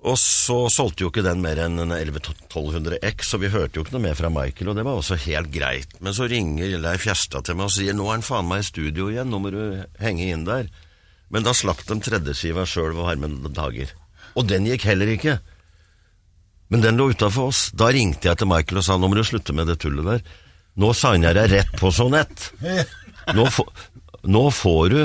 [0.03, 3.85] Og så solgte jo ikke den mer enn en 1100-1200 X, så vi hørte jo
[3.85, 5.95] ikke noe mer fra Michael, og det var også helt greit.
[6.03, 8.67] Men så ringer Leif Gjerstad til meg og sier nå er han faen meg i
[8.67, 9.61] studio igjen, nå må du
[10.03, 10.67] henge inn der.
[11.33, 13.95] Men da slapp de tredjeskiva sjøl ved Harmen Dager.
[14.35, 15.39] Og den gikk heller ikke.
[16.73, 17.63] Men den lå utafor oss.
[17.77, 20.27] Da ringte jeg til Michael og sa nå må du slutte med det tullet der.
[20.83, 22.51] Nå signer jeg rett på Sonett.
[23.37, 23.47] Nå,
[24.25, 25.01] nå får du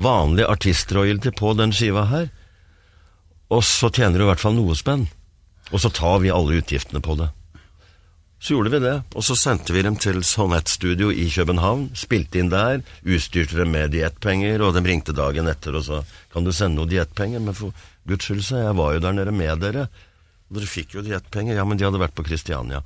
[0.00, 2.30] vanlig artistroyalty på den skiva her.
[3.50, 5.08] Og så tjener du i hvert fall noe spenn.
[5.70, 7.30] Og så tar vi alle utgiftene på det.
[8.40, 11.90] Så gjorde vi det, og så sendte vi dem til Sonettstudio i København.
[11.98, 16.00] Spilte inn der, utstyrte dem med diettpenger, og de ringte dagen etter og sa
[16.32, 17.42] kan du sende noe diettpenger?
[17.44, 17.76] Men for
[18.08, 19.90] guds skyld, sa jeg var jo der nede med dere.
[20.48, 21.58] Og dere fikk jo diettpenger.
[21.58, 22.80] Ja, men de hadde vært på Kristiania.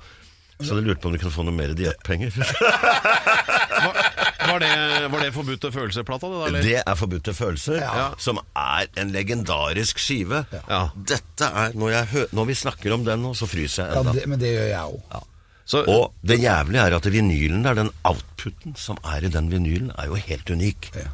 [0.59, 2.35] Så de lurte på om de kunne få noe mer diettpenger.
[4.55, 6.47] Var, det, var det forbudte følelser-plata, det da?
[6.49, 6.65] Eller?
[6.67, 8.07] Det er Forbudte følelser, Ja.
[8.23, 10.45] som er en legendarisk skive.
[10.71, 10.85] Ja.
[10.97, 14.27] Dette er, når, jeg hø når vi snakker om den nå, så fryser jeg Ja,
[14.31, 15.25] men det gjør jeg òg.
[15.65, 19.91] Så, Og det jævlige er at vinylen der, den outputen som er i den vinylen,
[19.99, 20.91] er jo helt unik.
[20.95, 21.09] Ja.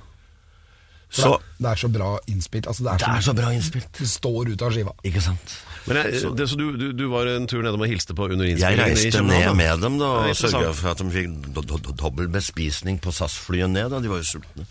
[1.11, 2.69] Så det er så bra innspilt.
[2.71, 3.89] Altså, det, er det er så bra innspilt.
[3.99, 4.93] Det står ut av skiva.
[5.11, 5.57] Ikke sant?
[5.89, 8.47] men jeg, det, så du, du, du var en tur nedom og hilste på under
[8.47, 11.81] innspillingen Jeg reiste ned med dem da, og sørga for at de fikk do do
[11.89, 13.89] do dobbel bespisning på SAS-flyet ned.
[13.91, 13.99] Da.
[14.05, 14.69] De var jo sultne.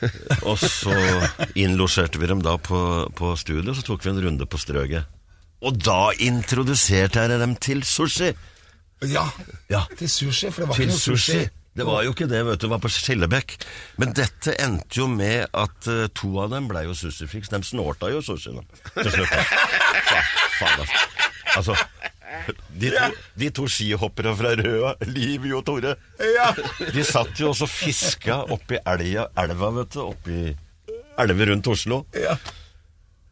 [0.48, 0.96] og så
[1.60, 2.80] innlosjerte vi dem da på,
[3.16, 5.04] på studio, så tok vi en runde på Strøget.
[5.60, 8.32] Og da introduserte jeg dem til sushi!
[9.08, 9.26] Ja,
[9.70, 9.84] Ja.
[9.96, 11.32] til sushi, for det var til ikke noe sushi.
[11.32, 11.59] sushi.
[11.80, 13.56] Det var jo ikke det, vet du, det var på Skillebekk.
[14.02, 18.10] Men dette endte jo med at uh, to av dem blei jo sussifiks De snorta
[18.12, 18.62] jo sussi da,
[19.00, 19.34] til slutt.
[20.10, 20.24] Fa-
[20.60, 20.94] Faen,
[21.56, 21.74] altså.
[22.78, 23.06] de to,
[23.42, 25.96] de to skihoppere fra Røa, Liv og Tore,
[26.94, 30.38] de satt jo også og fiska oppi elga, elva, vet du, oppi
[31.20, 32.04] elver rundt Oslo.
[32.16, 32.36] Ja.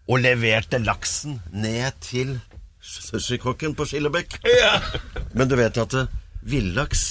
[0.08, 2.34] Og leverte laksen ned til
[2.80, 4.38] sushikokken på Skillebekk.
[5.36, 6.10] Men du vet at eh,
[6.48, 7.02] villaks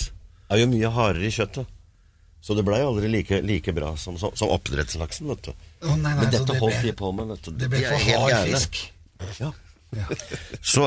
[0.49, 1.67] er jo mye hardere i kjøttet.
[2.41, 5.51] Så det blei aldri like, like bra som, som, som oppdrettslaksen, vet du.
[5.83, 7.51] Oh, nei, nei, Men dette det holdt ble- de på med, vet du.
[7.63, 8.77] Det ble for hard fisk.
[9.19, 9.41] fisk.
[9.41, 9.51] Ja.
[10.61, 10.85] Så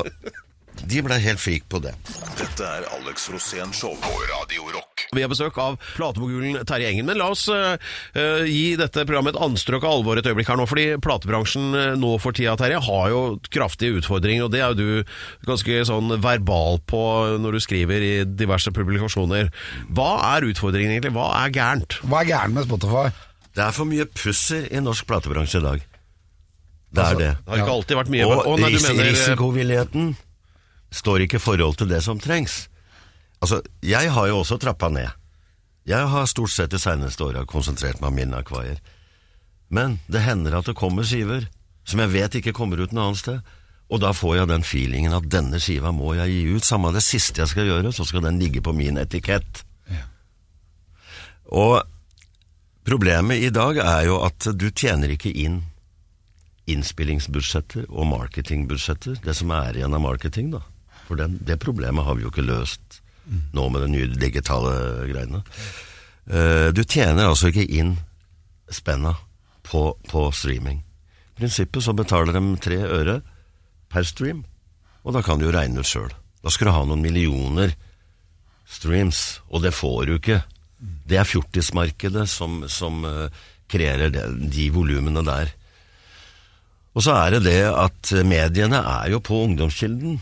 [0.80, 1.92] de ble helt frik på det.
[2.38, 5.04] Dette er Alex Rosén Show på Radio Rock.
[5.14, 7.08] Vi har besøk av platemogulen Terje Engen.
[7.08, 10.66] Men la oss eh, gi dette programmet et anstrøk av alvor et øyeblikk her nå.
[10.70, 14.46] Fordi platebransjen eh, nå for tida, Terje, har jo kraftige utfordringer.
[14.46, 17.02] Og det er jo du ganske sånn verbal på
[17.42, 19.52] når du skriver i diverse publikasjoner.
[19.90, 21.14] Hva er utfordringen egentlig?
[21.18, 22.00] Hva er gærent?
[22.06, 23.06] Hva er gærent med Spotify?
[23.50, 25.86] Det er for mye pusser i norsk platebransje i dag.
[26.90, 27.30] Det er det.
[27.44, 30.08] Det har ikke alltid vært mye Og og nei, du mener, risikovilligheten
[30.90, 32.68] står ikke i forhold til det som trengs.
[33.40, 35.08] Altså, jeg har jo også trappa ned.
[35.88, 38.82] Jeg har stort sett de seneste åra konsentrert meg om min akvaier.
[39.70, 41.46] Men det hender at det kommer skiver
[41.88, 43.40] som jeg vet ikke kommer ut noe annet sted.
[43.90, 46.66] Og da får jeg den feelingen at denne skiva må jeg gi ut.
[46.66, 49.64] Samme det siste jeg skal gjøre, så skal den ligge på min etikett.
[51.50, 51.80] Og
[52.86, 55.64] problemet i dag er jo at du tjener ikke inn
[56.70, 59.18] innspillingsbudsjetter og marketingbudsjetter.
[59.24, 60.62] Det som er igjen av marketing, da.
[61.10, 63.00] For den, det problemet har vi jo ikke løst
[63.54, 64.74] nå med de nye digitale
[65.10, 65.42] greiene.
[66.30, 67.96] Eh, du tjener altså ikke inn
[68.70, 69.16] spenna
[69.66, 70.84] på, på streaming.
[71.34, 73.20] I prinsippet så betaler de tre øre
[73.90, 74.44] per stream,
[75.02, 76.12] og da kan du jo regne ut sjøl.
[76.44, 77.74] Da skal du ha noen millioner
[78.70, 80.42] streams, og det får du ikke.
[80.78, 85.50] Det er fjortismarkedet som, som eh, kreerer de, de volumene der.
[86.94, 90.18] Og så er det det at mediene er jo på ungdomskilden.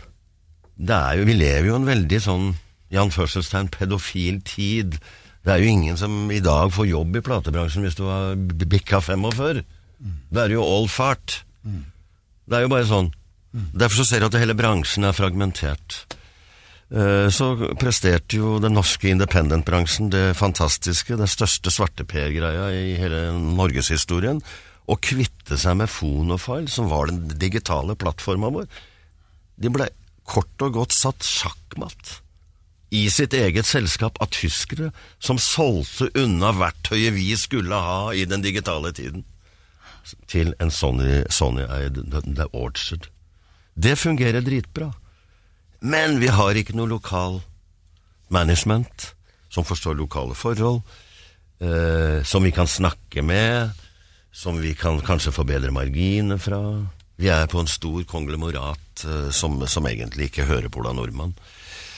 [0.78, 2.52] Det jo, vi lever jo en veldig sånn,
[2.94, 4.98] i anførselstegn, pedofil tid.
[5.44, 9.00] Det er jo ingen som i dag får jobb i platebransjen hvis du har bikka
[9.04, 9.64] 45.
[10.30, 11.42] Det er jo all fart.
[11.64, 13.10] Det er jo bare sånn.
[13.52, 16.04] Derfor så ser du at hele bransjen er fragmentert.
[16.88, 24.40] Eh, Så presterte jo den norske independent-bransjen det fantastiske, den største svarteper-greia i hele norgeshistorien,
[24.88, 28.68] å kvitte seg med Fonofile, som var den digitale plattforma vår.
[29.60, 29.88] De ble
[30.28, 32.18] kort og godt satt sjakkmatt
[32.94, 38.44] i sitt eget selskap av tyskere som solgte unna verktøyet vi skulle ha i den
[38.44, 39.26] digitale tiden,
[40.26, 43.10] til en Sony- Sony-eid The Orchard.
[43.76, 44.92] Det fungerer dritbra.
[45.80, 47.42] Men vi har ikke noe lokal
[48.32, 49.12] management
[49.52, 50.80] som forstår lokale forhold,
[51.60, 53.70] eh, som vi kan snakke med,
[54.32, 56.88] som vi kan kanskje få bedre marginer fra.
[57.18, 61.34] Vi er på en stor konglomerat eh, som, som egentlig ikke hører på Ola Nordmann.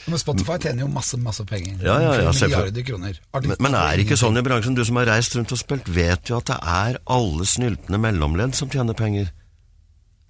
[0.08, 1.76] Men Spotify tjener jo masse, masse penger.
[1.84, 3.18] Ja, ja, ja, milliarder kroner.
[3.36, 4.74] Men, men er det ikke sånn i bransjen?
[4.78, 8.56] Du som har reist rundt og spilt, vet jo at det er alle snyltende mellomledd
[8.58, 9.28] som tjener penger.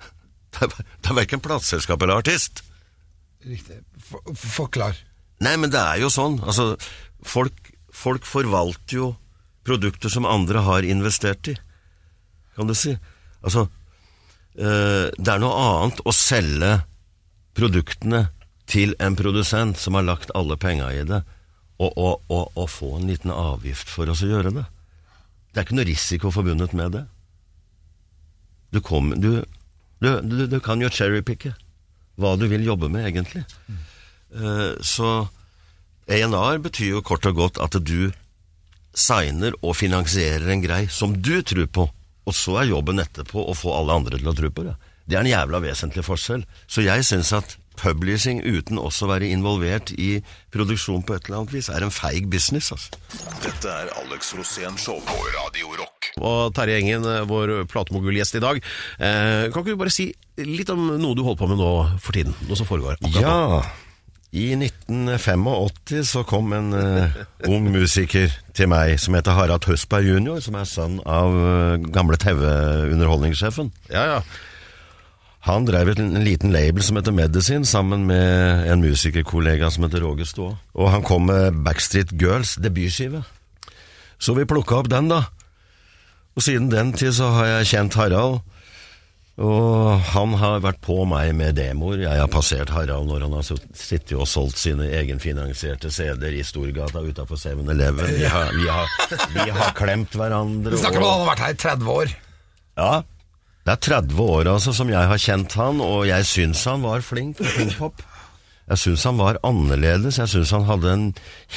[0.51, 2.64] Det er, det er verken plateselskap eller artist.
[3.47, 3.76] Riktig.
[4.03, 4.99] For, forklar.
[5.47, 6.41] Nei, men det er jo sånn.
[6.43, 6.74] Altså,
[7.22, 9.12] folk, folk forvalter jo
[9.64, 11.55] produkter som andre har investert i,
[12.59, 12.97] kan du si.
[13.47, 13.68] Altså,
[14.55, 16.72] det er noe annet å selge
[17.57, 18.24] produktene
[18.70, 21.22] til en produsent som har lagt alle penga i det,
[21.80, 24.66] og, og, og, og få en liten avgift for oss å gjøre det.
[25.51, 27.05] Det er ikke noe risiko forbundet med det.
[28.70, 29.42] Du, kom, du,
[29.98, 30.11] du,
[30.46, 31.55] du, kan jo cherrypicke
[32.20, 33.42] hva du vil jobbe med, egentlig.
[34.30, 35.26] Eh, så
[36.11, 38.12] ENR betyr jo kort og godt at du
[38.94, 41.88] signer og finansierer en grei som du tror på,
[42.29, 44.77] og så er jobben etterpå å få alle andre til å tro på det.
[45.11, 46.45] Det er en jævla vesentlig forskjell.
[46.71, 50.21] Så jeg syns at publishing uten også å være involvert i
[50.55, 53.01] produksjon på et eller annet vis, er en feig business, altså.
[53.41, 56.11] Dette er Alex Rosén Show på Radio Rock.
[56.21, 58.61] Og Terje Engen, eh, vår platemogulgjest i dag.
[58.99, 62.12] Eh, kan ikke du bare si litt om noe du holder på med nå for
[62.16, 62.37] tiden?
[62.49, 63.62] Noe som foregår akkurat nå?
[64.33, 67.16] I 1985 så kom en uh,
[67.51, 72.14] ung musiker til meg som heter Harald Høsberg jr., som er sønn av uh, gamle
[72.22, 73.72] TV-underholdningssjefen.
[73.91, 74.20] Ja, ja.
[75.49, 80.05] Han drev et- en liten label som heter Medicine, sammen med en musikerkollega som heter
[80.05, 80.51] Roger Stå.
[80.76, 83.24] Og han kom med Backstreet Girls debutskive.
[84.20, 85.24] Så vi plukka opp den, da.
[86.37, 88.43] Og siden den tid så har jeg kjent Harald.
[89.41, 92.03] Og han har vært på meg med demoer.
[92.03, 97.01] Jeg har passert Harald når han har sittet og solgt sine egenfinansierte CD-er i Storgata
[97.01, 98.05] utafor 7-Eleven.
[98.11, 98.66] Vi, vi,
[99.38, 100.74] vi har klemt hverandre.
[100.74, 102.12] Vi snakker om og- han har vært her i 30 år.
[102.82, 102.93] ja,
[103.64, 107.01] det er 30 år altså som jeg har kjent han, og jeg syns han var
[107.05, 108.05] flink på pop.
[108.70, 111.07] Jeg syns han var annerledes, jeg syns han hadde en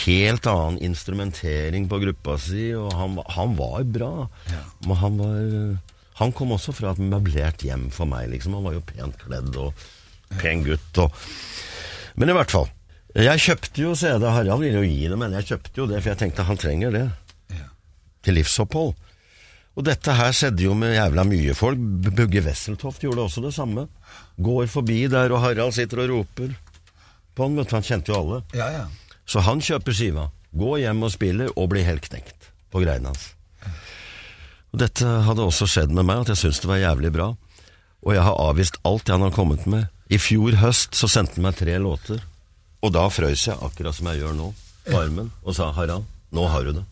[0.06, 4.12] helt annen instrumentering på gruppa si, og han, han var bra.
[4.88, 5.44] Men han var
[6.20, 8.58] Han kom også fra et møblert hjem for meg, liksom.
[8.60, 9.86] Han var jo pent kledd og
[10.40, 11.14] pen gutt og
[12.16, 12.68] Men i hvert fall.
[13.18, 16.14] Jeg kjøpte jo CD, Harald ville jo gi det, men jeg kjøpte jo det, for
[16.14, 17.08] jeg tenkte han trenger det
[18.24, 18.94] til livsopphold.
[19.74, 21.82] Og dette her skjedde jo med jævla mye folk.
[22.14, 23.88] Bugge Wesseltoft gjorde også det samme.
[24.38, 26.54] Går forbi der, og Harald sitter og roper
[27.34, 27.74] på han, vet.
[27.74, 28.42] Han kjente jo alle.
[28.54, 28.84] Ja, ja.
[29.26, 33.32] Så han kjøper skiva, går hjem og spiller, og blir helt knekt på greiene hans.
[34.74, 37.28] Og Dette hadde også skjedd med meg, at jeg syntes det var jævlig bra.
[38.04, 39.86] Og jeg har avvist alt han har kommet med.
[40.10, 42.24] I fjor høst så sendte han meg tre låter,
[42.84, 44.50] og da frøys jeg, akkurat som jeg gjør nå,
[44.90, 46.04] på armen, og sa 'Harald,
[46.36, 46.90] nå har du det'.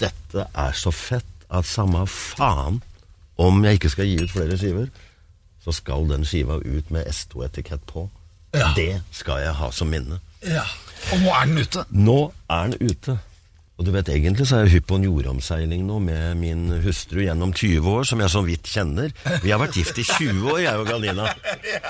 [0.00, 2.80] Dette er så fett at samme faen
[3.36, 4.88] om jeg ikke skal gi ut flere skiver,
[5.64, 8.08] så skal den skiva ut med S2-etikett på.
[8.54, 8.72] Ja.
[8.76, 10.20] Det skal jeg ha som minne.
[10.42, 10.64] ja.
[11.12, 11.84] Og nå er den ute.
[11.90, 13.18] Nå er den ute.
[13.82, 17.24] Og du vet, egentlig så er jeg hypp på en jordomseiling nå med min hustru
[17.24, 19.10] gjennom 20 år, som jeg så vidt kjenner.
[19.42, 21.24] Vi har vært gift i 20 år, jeg og Galina.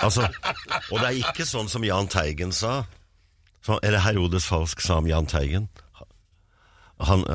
[0.01, 0.24] Altså,
[0.88, 2.86] og det er ikke sånn som Jahn Teigen sa,
[3.82, 5.68] eller Herodes Falsk sa om Jahn Teigen.
[7.12, 7.26] Han,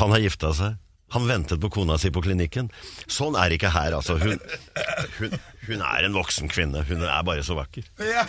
[0.00, 0.80] han har gifta seg.
[1.12, 2.70] Han ventet på kona si på klinikken.
[3.10, 4.16] Sånn er ikke her, altså.
[4.20, 4.40] Hun,
[5.18, 5.34] hun,
[5.68, 6.80] hun er en voksen kvinne.
[6.88, 7.84] Hun er bare så vakker.
[8.12, 8.24] Ja.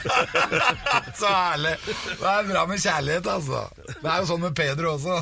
[1.17, 1.73] Så herlig.
[1.85, 3.63] Det er bra med kjærlighet, altså.
[3.87, 5.17] Det er jo sånn med Pedro også.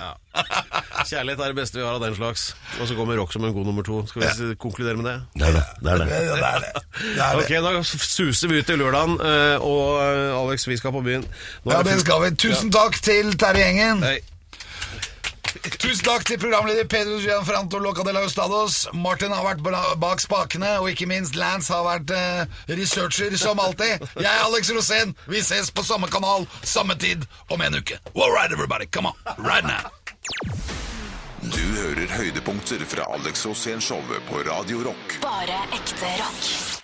[1.08, 2.52] Kjærlighet er det beste vi har av den slags.
[2.80, 4.02] Og så kommer rock som en god nummer to.
[4.10, 4.58] Skal vi ja.
[4.62, 5.16] konkludere med det?
[5.38, 5.64] Det er det.
[5.82, 6.10] det, er det.
[6.12, 6.84] Ja, det er det.
[7.02, 10.96] det, er Ok, da suser vi ut i lørdagen, eh, og eh, Alex, vi skal
[10.98, 11.26] på byen.
[11.66, 12.36] Nå Ja, det skal vi.
[12.48, 14.06] Tusen takk til Terje Gjengen.
[14.08, 14.20] Hei.
[15.52, 18.86] Tusen takk til programleder Pedro Gianfranto Loca de la Ustados.
[18.94, 19.64] Martin har vært
[20.00, 24.06] bak spakene, og ikke minst Lance har vært eh, researcher som alltid.
[24.16, 25.16] Jeg er Alex Rosén.
[25.28, 28.00] Vi ses på samme kanal, samme tid, om en uke.
[28.16, 29.92] All right, everybody, come on, right now.
[31.42, 35.18] Du hører høydepunkter fra Alex Rosén Showet på Radio Rock.
[35.26, 36.82] Bare ekte rock.